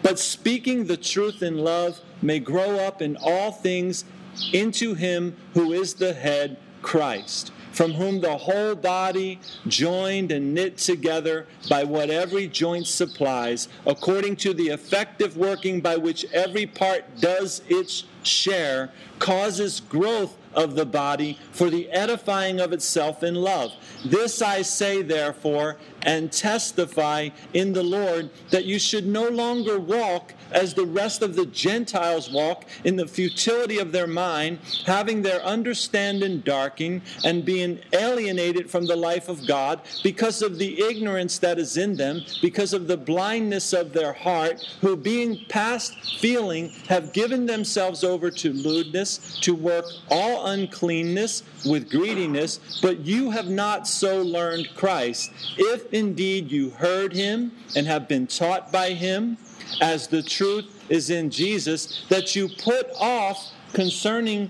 but 0.04 0.20
speaking 0.20 0.86
the 0.86 0.98
truth 0.98 1.42
in 1.42 1.58
love 1.58 2.00
may 2.22 2.40
grow 2.40 2.80
up 2.80 3.02
in 3.02 3.18
all 3.18 3.52
things 3.52 4.06
into 4.54 4.94
him 4.94 5.36
who 5.54 5.74
is 5.74 5.96
the 5.96 6.14
head, 6.14 6.58
Christ 6.82 7.52
from 7.76 7.92
whom 7.92 8.22
the 8.22 8.38
whole 8.38 8.74
body, 8.74 9.38
joined 9.68 10.32
and 10.32 10.54
knit 10.54 10.78
together 10.78 11.46
by 11.70 11.84
what 11.84 12.10
every 12.10 12.48
joint 12.48 12.88
supplies, 12.88 13.68
according 13.86 14.34
to 14.34 14.54
the 14.54 14.68
effective 14.70 15.36
working 15.36 15.82
by 15.82 15.98
which 15.98 16.26
every 16.32 16.66
part 16.66 17.04
does 17.20 17.62
its 17.68 18.06
share, 18.24 18.90
causes 19.20 19.82
growth 19.82 20.38
of 20.56 20.76
the 20.76 20.86
body 20.86 21.38
for 21.52 21.70
the 21.70 21.90
edifying 21.92 22.60
of 22.60 22.74
itself 22.74 23.24
in 23.24 23.36
love. 23.36 23.74
This 24.06 24.42
I 24.42 24.62
say, 24.62 25.02
therefore, 25.02 25.78
and 26.02 26.32
testify 26.32 27.30
in 27.54 27.74
the 27.74 27.84
Lord 27.84 28.30
that 28.52 28.66
you 28.66 28.80
should 28.80 29.06
no 29.06 29.28
longer 29.28 29.80
walk 29.80 30.34
as 30.56 30.74
the 30.74 30.86
rest 30.86 31.22
of 31.22 31.36
the 31.36 31.46
Gentiles 31.46 32.32
walk 32.32 32.66
in 32.86 32.96
the 32.96 33.06
futility 33.06 33.78
of 33.78 33.92
their 33.92 34.08
mind, 34.08 34.58
having 34.86 35.22
their 35.22 35.44
understanding 35.44 36.40
darkened 36.40 37.02
and 37.24 37.46
being 37.46 37.80
alienated 37.94 38.70
from 38.72 38.86
the 38.86 38.96
life 38.96 39.28
of 39.28 39.46
God 39.46 39.82
because 40.02 40.42
of 40.42 40.58
the 40.58 40.82
ignorance 40.82 41.38
that 41.40 41.60
is 41.60 41.78
in 41.78 41.98
them, 41.98 42.22
because 42.42 42.74
of 42.74 42.88
the 42.88 42.98
blindness 42.98 43.74
of 43.74 43.92
their 43.94 44.14
heart, 44.14 44.66
who 44.80 44.96
being 44.96 45.46
past 45.50 45.94
feeling 46.20 46.70
have 46.88 47.12
given 47.12 47.46
themselves 47.46 48.04
over 48.04 48.32
to 48.32 48.54
lewdness, 48.54 49.38
to 49.42 49.54
work 49.54 49.86
all 50.10 50.48
uncleanness 50.48 51.44
with 51.66 51.90
greediness, 51.90 52.80
but 52.82 53.02
you 53.02 53.32
have 53.32 53.50
not 53.50 53.88
so 53.88 54.22
learned 54.22 54.70
Christ. 54.76 55.32
If 55.58 55.94
indeed 55.94 56.50
you 56.50 56.70
heard 56.70 57.14
him 57.14 57.52
and 57.76 57.86
have 57.88 58.08
been 58.08 58.28
taught 58.28 58.72
by 58.72 58.92
him, 58.92 59.38
as 59.82 60.08
the 60.08 60.22
truth 60.46 60.86
is 60.90 61.10
in 61.10 61.30
Jesus, 61.30 62.06
that 62.10 62.36
you 62.36 62.50
put 62.50 62.88
off 63.00 63.52
concerning 63.74 64.50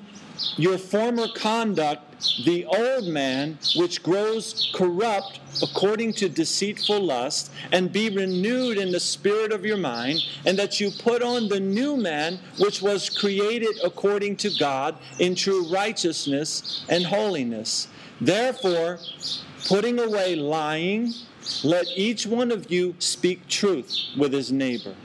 your 0.58 0.78
former 0.78 1.28
conduct 1.36 2.02
the 2.44 2.66
old 2.66 3.08
man 3.08 3.58
which 3.76 4.04
grows 4.04 4.72
corrupt 4.74 5.40
according 5.64 6.12
to 6.12 6.28
deceitful 6.28 7.00
lust, 7.00 7.50
and 7.72 7.94
be 7.94 8.10
renewed 8.10 8.78
in 8.78 8.92
the 8.92 9.00
spirit 9.00 9.54
of 9.54 9.64
your 9.64 9.78
mind, 9.78 10.20
and 10.46 10.60
that 10.60 10.82
you 10.82 10.92
put 10.92 11.24
on 11.24 11.48
the 11.48 11.60
new 11.60 11.96
man 11.96 12.38
which 12.60 12.82
was 12.82 13.10
created 13.10 13.74
according 13.82 14.36
to 14.36 14.50
God 14.60 14.98
in 15.20 15.34
true 15.34 15.64
righteousness 15.70 16.84
and 16.90 17.06
holiness. 17.06 17.88
Therefore, 18.20 19.00
putting 19.66 19.98
away 19.98 20.36
lying, 20.36 21.14
let 21.64 21.86
each 21.96 22.28
one 22.28 22.52
of 22.52 22.70
you 22.70 22.96
speak 23.00 23.48
truth 23.48 23.96
with 24.18 24.34
his 24.34 24.52
neighbor. 24.52 24.96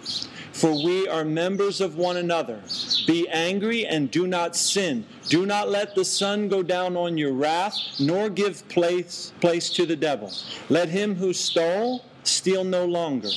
For 0.60 0.74
we 0.74 1.08
are 1.08 1.24
members 1.24 1.80
of 1.80 1.96
one 1.96 2.18
another. 2.18 2.60
Be 3.06 3.26
angry 3.30 3.86
and 3.86 4.10
do 4.10 4.26
not 4.26 4.54
sin. 4.54 5.06
Do 5.26 5.46
not 5.46 5.70
let 5.70 5.94
the 5.94 6.04
sun 6.04 6.48
go 6.48 6.62
down 6.62 6.98
on 6.98 7.16
your 7.16 7.32
wrath, 7.32 7.72
nor 7.98 8.28
give 8.28 8.68
place, 8.68 9.32
place 9.40 9.70
to 9.70 9.86
the 9.86 9.96
devil. 9.96 10.30
Let 10.68 10.90
him 10.90 11.14
who 11.14 11.32
stole 11.32 12.04
steal 12.24 12.62
no 12.62 12.84
longer, 12.84 13.30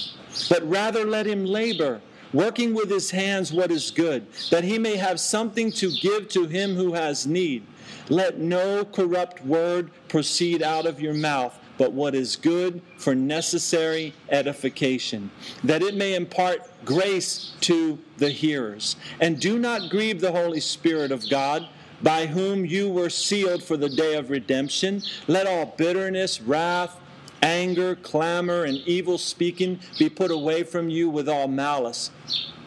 but 0.49 0.69
rather 0.69 1.05
let 1.05 1.25
him 1.25 1.45
labor, 1.45 2.01
working 2.33 2.73
with 2.73 2.89
his 2.89 3.09
hands 3.11 3.53
what 3.53 3.71
is 3.71 3.89
good, 3.89 4.27
that 4.51 4.65
he 4.65 4.77
may 4.77 4.97
have 4.97 5.17
something 5.17 5.71
to 5.71 5.91
give 6.01 6.27
to 6.27 6.45
him 6.45 6.75
who 6.75 6.91
has 6.91 7.25
need. 7.25 7.65
Let 8.09 8.39
no 8.39 8.83
corrupt 8.83 9.45
word 9.45 9.91
proceed 10.09 10.61
out 10.61 10.85
of 10.85 10.99
your 10.99 11.13
mouth 11.13 11.57
but 11.77 11.91
what 11.91 12.13
is 12.15 12.35
good 12.35 12.81
for 12.97 13.15
necessary 13.15 14.13
edification, 14.29 15.31
that 15.63 15.81
it 15.81 15.95
may 15.95 16.13
impart 16.15 16.61
grace 16.85 17.53
to 17.61 17.99
the 18.17 18.29
hearers. 18.29 18.95
And 19.19 19.39
do 19.39 19.59
not 19.59 19.89
grieve 19.89 20.21
the 20.21 20.31
Holy 20.31 20.59
Spirit 20.59 21.11
of 21.11 21.29
God, 21.29 21.67
by 22.01 22.25
whom 22.25 22.65
you 22.65 22.89
were 22.89 23.09
sealed 23.09 23.63
for 23.63 23.77
the 23.77 23.89
day 23.89 24.15
of 24.15 24.29
redemption. 24.29 25.01
Let 25.27 25.47
all 25.47 25.73
bitterness, 25.77 26.41
wrath, 26.41 26.99
anger, 27.41 27.95
clamor, 27.95 28.63
and 28.65 28.77
evil 28.79 29.17
speaking 29.17 29.79
be 29.97 30.09
put 30.09 30.31
away 30.31 30.63
from 30.63 30.89
you 30.89 31.09
with 31.09 31.29
all 31.29 31.47
malice. 31.47 32.11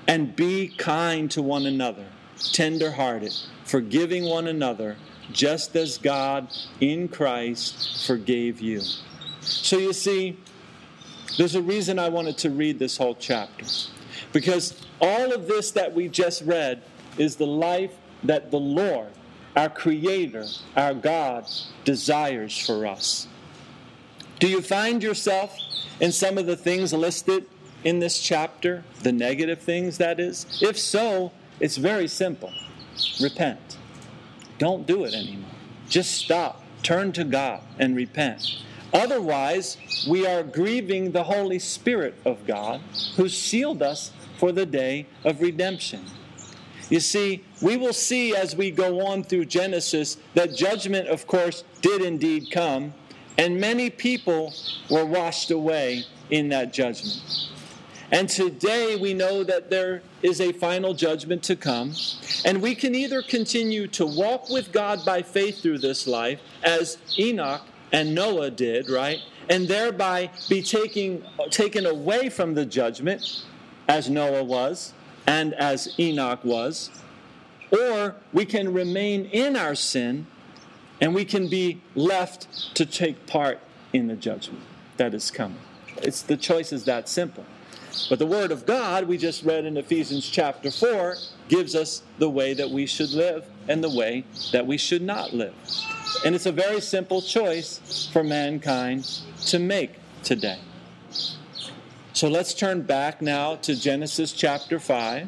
and 0.08 0.34
be 0.36 0.68
kind 0.68 1.30
to 1.32 1.42
one 1.42 1.66
another, 1.66 2.06
tender 2.52 2.92
hearted, 2.92 3.32
forgiving 3.64 4.24
one 4.24 4.46
another, 4.46 4.96
just 5.32 5.74
as 5.76 5.98
God 5.98 6.48
in 6.80 7.08
Christ 7.08 8.06
forgave 8.06 8.60
you. 8.60 8.80
So 9.40 9.78
you 9.78 9.92
see, 9.92 10.38
there's 11.36 11.54
a 11.54 11.62
reason 11.62 11.98
I 11.98 12.08
wanted 12.08 12.38
to 12.38 12.50
read 12.50 12.78
this 12.78 12.96
whole 12.96 13.16
chapter. 13.16 13.66
Because 14.32 14.80
all 15.00 15.32
of 15.32 15.46
this 15.46 15.70
that 15.72 15.94
we 15.94 16.08
just 16.08 16.42
read 16.42 16.82
is 17.18 17.36
the 17.36 17.46
life 17.46 17.92
that 18.24 18.50
the 18.50 18.58
Lord, 18.58 19.08
our 19.56 19.68
Creator, 19.68 20.46
our 20.76 20.94
God, 20.94 21.46
desires 21.84 22.58
for 22.58 22.86
us. 22.86 23.28
Do 24.38 24.48
you 24.48 24.60
find 24.60 25.02
yourself 25.02 25.56
in 26.00 26.12
some 26.12 26.36
of 26.36 26.46
the 26.46 26.56
things 26.56 26.92
listed 26.92 27.46
in 27.84 28.00
this 28.00 28.20
chapter? 28.20 28.84
The 29.02 29.12
negative 29.12 29.60
things, 29.60 29.98
that 29.98 30.20
is? 30.20 30.46
If 30.60 30.78
so, 30.78 31.32
it's 31.60 31.76
very 31.76 32.08
simple 32.08 32.52
repent. 33.20 33.76
Don't 34.58 34.86
do 34.86 35.04
it 35.04 35.14
anymore. 35.14 35.50
Just 35.88 36.12
stop. 36.12 36.62
Turn 36.82 37.12
to 37.12 37.24
God 37.24 37.62
and 37.78 37.96
repent. 37.96 38.58
Otherwise, 38.96 39.76
we 40.08 40.26
are 40.26 40.42
grieving 40.42 41.12
the 41.12 41.22
Holy 41.22 41.58
Spirit 41.58 42.14
of 42.24 42.46
God 42.46 42.80
who 43.16 43.28
sealed 43.28 43.82
us 43.82 44.10
for 44.38 44.52
the 44.52 44.64
day 44.64 45.06
of 45.22 45.42
redemption. 45.42 46.02
You 46.88 47.00
see, 47.00 47.44
we 47.60 47.76
will 47.76 47.92
see 47.92 48.34
as 48.34 48.56
we 48.56 48.70
go 48.70 49.06
on 49.06 49.22
through 49.22 49.44
Genesis 49.46 50.16
that 50.32 50.56
judgment, 50.56 51.08
of 51.08 51.26
course, 51.26 51.62
did 51.82 52.00
indeed 52.00 52.50
come, 52.50 52.94
and 53.36 53.60
many 53.60 53.90
people 53.90 54.54
were 54.88 55.04
washed 55.04 55.50
away 55.50 56.04
in 56.30 56.48
that 56.48 56.72
judgment. 56.72 57.20
And 58.10 58.30
today 58.30 58.96
we 58.96 59.12
know 59.12 59.44
that 59.44 59.68
there 59.68 60.00
is 60.22 60.40
a 60.40 60.52
final 60.52 60.94
judgment 60.94 61.42
to 61.42 61.56
come. 61.56 61.92
And 62.46 62.62
we 62.62 62.74
can 62.74 62.94
either 62.94 63.20
continue 63.20 63.88
to 63.88 64.06
walk 64.06 64.48
with 64.48 64.72
God 64.72 65.04
by 65.04 65.20
faith 65.20 65.60
through 65.60 65.80
this 65.80 66.06
life, 66.06 66.40
as 66.62 66.96
Enoch 67.18 67.60
and 67.96 68.14
Noah 68.14 68.50
did, 68.50 68.90
right? 68.90 69.20
And 69.48 69.66
thereby 69.66 70.30
be 70.50 70.62
taking, 70.62 71.24
taken 71.50 71.86
away 71.86 72.28
from 72.28 72.52
the 72.52 72.66
judgment, 72.66 73.44
as 73.88 74.10
Noah 74.10 74.44
was 74.44 74.92
and 75.26 75.54
as 75.54 75.98
Enoch 75.98 76.44
was. 76.44 76.90
Or 77.72 78.16
we 78.34 78.44
can 78.44 78.74
remain 78.74 79.24
in 79.24 79.56
our 79.56 79.74
sin 79.74 80.26
and 81.00 81.14
we 81.14 81.24
can 81.24 81.48
be 81.48 81.80
left 81.94 82.74
to 82.76 82.84
take 82.84 83.26
part 83.26 83.60
in 83.94 84.08
the 84.08 84.16
judgment 84.16 84.62
that 84.98 85.14
is 85.14 85.30
coming. 85.30 85.58
It's 85.96 86.20
the 86.20 86.36
choice 86.36 86.74
is 86.74 86.84
that 86.84 87.08
simple. 87.08 87.46
But 88.08 88.18
the 88.18 88.26
Word 88.26 88.52
of 88.52 88.66
God, 88.66 89.04
we 89.04 89.18
just 89.18 89.42
read 89.42 89.64
in 89.64 89.76
Ephesians 89.76 90.28
chapter 90.28 90.70
4, 90.70 91.16
gives 91.48 91.74
us 91.74 92.02
the 92.18 92.30
way 92.30 92.54
that 92.54 92.70
we 92.70 92.86
should 92.86 93.10
live 93.10 93.46
and 93.68 93.82
the 93.82 93.90
way 93.90 94.24
that 94.52 94.66
we 94.66 94.76
should 94.76 95.02
not 95.02 95.32
live. 95.32 95.54
And 96.24 96.34
it's 96.34 96.46
a 96.46 96.52
very 96.52 96.80
simple 96.80 97.20
choice 97.20 98.08
for 98.12 98.22
mankind 98.22 99.04
to 99.46 99.58
make 99.58 99.94
today. 100.22 100.58
So 102.12 102.28
let's 102.28 102.54
turn 102.54 102.82
back 102.82 103.20
now 103.20 103.56
to 103.56 103.78
Genesis 103.78 104.32
chapter 104.32 104.78
5. 104.78 105.22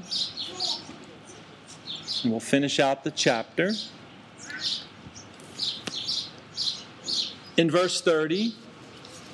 And 2.23 2.33
we'll 2.33 2.41
finish 2.41 2.81
out 2.81 3.05
the 3.05 3.11
chapter. 3.11 3.73
In 7.57 7.71
verse 7.71 8.01
30, 8.01 8.55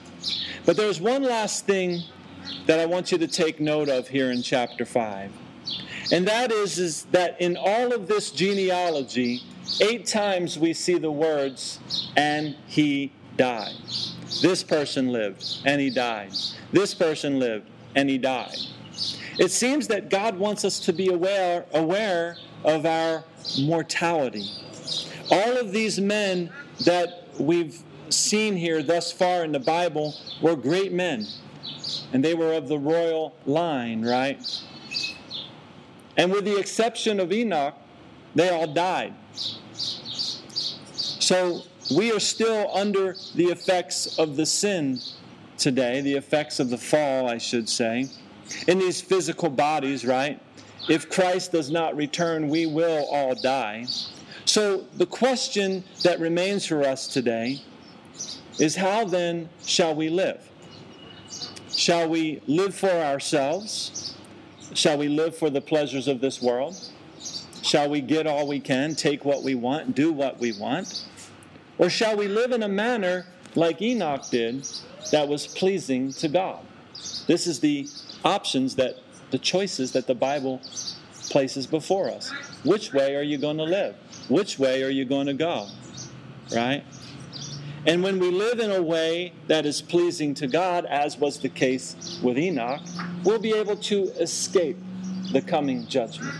But 0.64 0.78
there's 0.78 1.02
one 1.02 1.22
last 1.22 1.66
thing 1.66 2.02
that 2.66 2.80
I 2.80 2.86
want 2.86 3.12
you 3.12 3.18
to 3.18 3.26
take 3.26 3.60
note 3.60 3.88
of 3.88 4.08
here 4.08 4.30
in 4.30 4.42
chapter 4.42 4.84
5. 4.84 5.32
And 6.12 6.26
that 6.28 6.52
is, 6.52 6.78
is 6.78 7.04
that 7.06 7.40
in 7.40 7.56
all 7.56 7.92
of 7.92 8.06
this 8.06 8.30
genealogy, 8.30 9.42
eight 9.80 10.06
times 10.06 10.58
we 10.58 10.72
see 10.72 10.98
the 10.98 11.10
words, 11.10 11.80
and 12.16 12.56
he 12.66 13.12
died. 13.36 13.74
This 14.42 14.62
person 14.62 15.08
lived, 15.08 15.44
and 15.64 15.80
he 15.80 15.90
died. 15.90 16.32
This 16.72 16.94
person 16.94 17.38
lived, 17.38 17.68
and 17.94 18.08
he 18.08 18.18
died. 18.18 18.56
It 19.38 19.50
seems 19.50 19.88
that 19.88 20.08
God 20.08 20.38
wants 20.38 20.64
us 20.64 20.80
to 20.80 20.92
be 20.92 21.08
aware, 21.08 21.66
aware 21.72 22.36
of 22.64 22.86
our 22.86 23.24
mortality. 23.60 24.48
All 25.30 25.56
of 25.56 25.72
these 25.72 26.00
men 26.00 26.50
that 26.84 27.26
we've 27.38 27.82
seen 28.08 28.56
here 28.56 28.82
thus 28.82 29.12
far 29.12 29.44
in 29.44 29.52
the 29.52 29.60
Bible 29.60 30.14
were 30.40 30.56
great 30.56 30.92
men 30.92 31.26
and 32.12 32.24
they 32.24 32.34
were 32.34 32.52
of 32.52 32.68
the 32.68 32.78
royal 32.78 33.34
line, 33.46 34.04
right? 34.04 34.38
And 36.16 36.32
with 36.32 36.44
the 36.44 36.58
exception 36.58 37.20
of 37.20 37.32
Enoch, 37.32 37.74
they 38.34 38.48
all 38.48 38.66
died. 38.66 39.14
So 39.72 41.62
we 41.94 42.12
are 42.12 42.20
still 42.20 42.70
under 42.74 43.16
the 43.34 43.46
effects 43.46 44.18
of 44.18 44.36
the 44.36 44.46
sin 44.46 45.00
today, 45.58 46.00
the 46.00 46.14
effects 46.14 46.60
of 46.60 46.70
the 46.70 46.78
fall, 46.78 47.28
I 47.28 47.38
should 47.38 47.68
say, 47.68 48.08
in 48.66 48.78
these 48.78 49.00
physical 49.00 49.50
bodies, 49.50 50.04
right? 50.04 50.40
If 50.88 51.10
Christ 51.10 51.52
does 51.52 51.70
not 51.70 51.96
return, 51.96 52.48
we 52.48 52.66
will 52.66 53.06
all 53.10 53.34
die. 53.34 53.86
So 54.44 54.84
the 54.94 55.06
question 55.06 55.82
that 56.02 56.20
remains 56.20 56.64
for 56.64 56.84
us 56.84 57.08
today 57.08 57.62
is 58.58 58.76
how 58.76 59.04
then 59.04 59.48
shall 59.64 59.94
we 59.94 60.08
live? 60.08 60.48
Shall 61.76 62.08
we 62.08 62.40
live 62.46 62.74
for 62.74 62.90
ourselves? 62.90 64.14
Shall 64.72 64.96
we 64.96 65.08
live 65.08 65.36
for 65.36 65.50
the 65.50 65.60
pleasures 65.60 66.08
of 66.08 66.22
this 66.22 66.40
world? 66.40 66.74
Shall 67.62 67.90
we 67.90 68.00
get 68.00 68.26
all 68.26 68.48
we 68.48 68.60
can, 68.60 68.94
take 68.94 69.26
what 69.26 69.42
we 69.42 69.54
want, 69.54 69.94
do 69.94 70.10
what 70.10 70.38
we 70.38 70.58
want? 70.58 71.04
Or 71.76 71.90
shall 71.90 72.16
we 72.16 72.28
live 72.28 72.52
in 72.52 72.62
a 72.62 72.68
manner 72.68 73.26
like 73.54 73.82
Enoch 73.82 74.24
did 74.30 74.66
that 75.12 75.28
was 75.28 75.46
pleasing 75.46 76.12
to 76.12 76.28
God? 76.28 76.64
This 77.26 77.46
is 77.46 77.60
the 77.60 77.86
options 78.24 78.76
that, 78.76 78.96
the 79.30 79.38
choices 79.38 79.92
that 79.92 80.06
the 80.06 80.14
Bible 80.14 80.62
places 81.28 81.66
before 81.66 82.10
us. 82.10 82.32
Which 82.64 82.94
way 82.94 83.16
are 83.16 83.22
you 83.22 83.36
going 83.36 83.58
to 83.58 83.64
live? 83.64 83.96
Which 84.28 84.58
way 84.58 84.82
are 84.82 84.90
you 84.90 85.04
going 85.04 85.26
to 85.26 85.34
go? 85.34 85.66
Right? 86.54 86.84
And 87.86 88.02
when 88.02 88.18
we 88.18 88.32
live 88.32 88.58
in 88.58 88.72
a 88.72 88.82
way 88.82 89.32
that 89.46 89.64
is 89.64 89.80
pleasing 89.80 90.34
to 90.34 90.48
God, 90.48 90.86
as 90.86 91.16
was 91.18 91.38
the 91.38 91.48
case 91.48 92.18
with 92.20 92.36
Enoch, 92.36 92.80
we'll 93.22 93.38
be 93.38 93.52
able 93.54 93.76
to 93.76 94.04
escape 94.20 94.76
the 95.30 95.40
coming 95.40 95.86
judgment. 95.86 96.34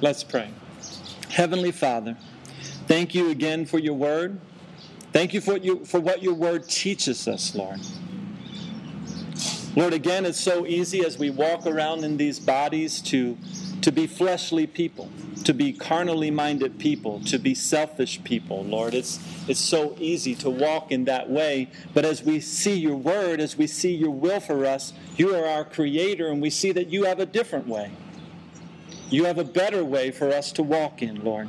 Let's 0.00 0.24
pray. 0.24 0.50
Heavenly 1.28 1.70
Father, 1.70 2.16
thank 2.88 3.14
you 3.14 3.30
again 3.30 3.64
for 3.64 3.78
your 3.78 3.94
word. 3.94 4.40
Thank 5.12 5.34
you 5.34 5.40
for, 5.40 5.56
you 5.56 5.84
for 5.84 6.00
what 6.00 6.20
your 6.20 6.34
word 6.34 6.68
teaches 6.68 7.28
us, 7.28 7.54
Lord. 7.54 7.78
Lord, 9.76 9.92
again, 9.92 10.26
it's 10.26 10.40
so 10.40 10.66
easy 10.66 11.04
as 11.04 11.16
we 11.16 11.30
walk 11.30 11.64
around 11.64 12.02
in 12.02 12.16
these 12.16 12.40
bodies 12.40 13.00
to, 13.02 13.38
to 13.82 13.92
be 13.92 14.08
fleshly 14.08 14.66
people 14.66 15.08
to 15.50 15.54
be 15.54 15.72
carnally 15.72 16.30
minded 16.30 16.78
people, 16.78 17.18
to 17.24 17.36
be 17.36 17.56
selfish 17.56 18.22
people, 18.22 18.62
Lord. 18.62 18.94
It's, 18.94 19.18
it's 19.48 19.58
so 19.58 19.96
easy 19.98 20.36
to 20.36 20.48
walk 20.48 20.92
in 20.92 21.06
that 21.06 21.28
way. 21.28 21.68
But 21.92 22.04
as 22.04 22.22
we 22.22 22.38
see 22.38 22.78
your 22.78 22.94
word, 22.94 23.40
as 23.40 23.58
we 23.58 23.66
see 23.66 23.92
your 23.92 24.12
will 24.12 24.38
for 24.38 24.64
us, 24.64 24.92
you 25.16 25.34
are 25.34 25.44
our 25.44 25.64
creator, 25.64 26.28
and 26.28 26.40
we 26.40 26.50
see 26.50 26.70
that 26.70 26.90
you 26.90 27.02
have 27.02 27.18
a 27.18 27.26
different 27.26 27.66
way. 27.66 27.90
You 29.08 29.24
have 29.24 29.38
a 29.38 29.44
better 29.44 29.84
way 29.84 30.12
for 30.12 30.30
us 30.30 30.52
to 30.52 30.62
walk 30.62 31.02
in, 31.02 31.24
Lord. 31.24 31.48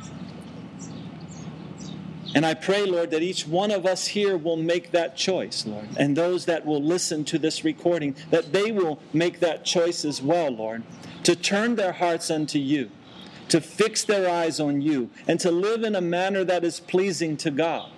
And 2.34 2.43
I 2.43 2.56
pray, 2.56 2.88
Lord, 2.88 3.12
that 3.12 3.22
each 3.22 3.45
one 3.45 3.70
of 3.70 3.86
us 3.86 4.08
here 4.08 4.36
will 4.36 4.58
make 4.58 4.89
that 4.93 5.16
choice, 5.16 5.68
Lord. 5.68 5.89
And 5.95 6.18
those 6.18 6.45
that 6.45 6.66
will 6.66 6.82
listen 6.82 7.24
to 7.26 7.38
this 7.38 7.64
recording, 7.64 8.16
that 8.32 8.52
they 8.52 8.72
will 8.72 8.99
make 9.14 9.41
that 9.41 9.64
choice 9.64 10.04
as 10.04 10.24
well, 10.24 10.49
Lord, 10.49 10.82
to 11.22 11.36
turn 11.36 11.76
their 11.76 11.91
hearts 11.91 12.32
unto 12.32 12.58
you 12.58 12.89
to 13.52 13.62
fix 13.62 14.04
their 14.04 14.30
eyes 14.30 14.60
on 14.60 14.82
you, 14.82 15.10
and 15.28 15.39
to 15.39 15.52
live 15.52 15.84
in 15.84 15.95
a 15.95 16.02
manner 16.02 16.43
that 16.43 16.64
is 16.64 16.80
pleasing 16.80 17.38
to 17.38 17.52
God. 17.52 17.91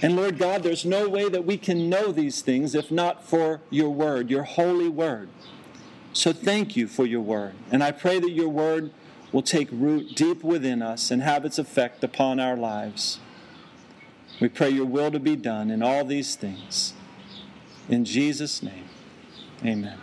And 0.00 0.16
Lord 0.16 0.38
God, 0.38 0.62
there's 0.62 0.84
no 0.84 1.08
way 1.08 1.28
that 1.28 1.44
we 1.44 1.56
can 1.56 1.88
know 1.88 2.12
these 2.12 2.42
things 2.42 2.74
if 2.74 2.90
not 2.90 3.24
for 3.24 3.60
your 3.70 3.90
word, 3.90 4.30
your 4.30 4.42
holy 4.42 4.88
word. 4.88 5.28
So 6.12 6.32
thank 6.32 6.76
you 6.76 6.88
for 6.88 7.06
your 7.06 7.20
word. 7.20 7.54
And 7.70 7.82
I 7.82 7.92
pray 7.92 8.18
that 8.18 8.30
your 8.30 8.48
word 8.48 8.92
will 9.30 9.42
take 9.42 9.68
root 9.70 10.14
deep 10.14 10.44
within 10.44 10.82
us 10.82 11.10
and 11.10 11.22
have 11.22 11.44
its 11.44 11.58
effect 11.58 12.04
upon 12.04 12.38
our 12.38 12.56
lives. 12.56 13.18
We 14.40 14.48
pray 14.48 14.70
your 14.70 14.86
will 14.86 15.10
to 15.10 15.20
be 15.20 15.36
done 15.36 15.70
in 15.70 15.82
all 15.82 16.04
these 16.04 16.34
things. 16.34 16.92
In 17.88 18.04
Jesus' 18.04 18.62
name, 18.62 18.88
amen. 19.64 19.98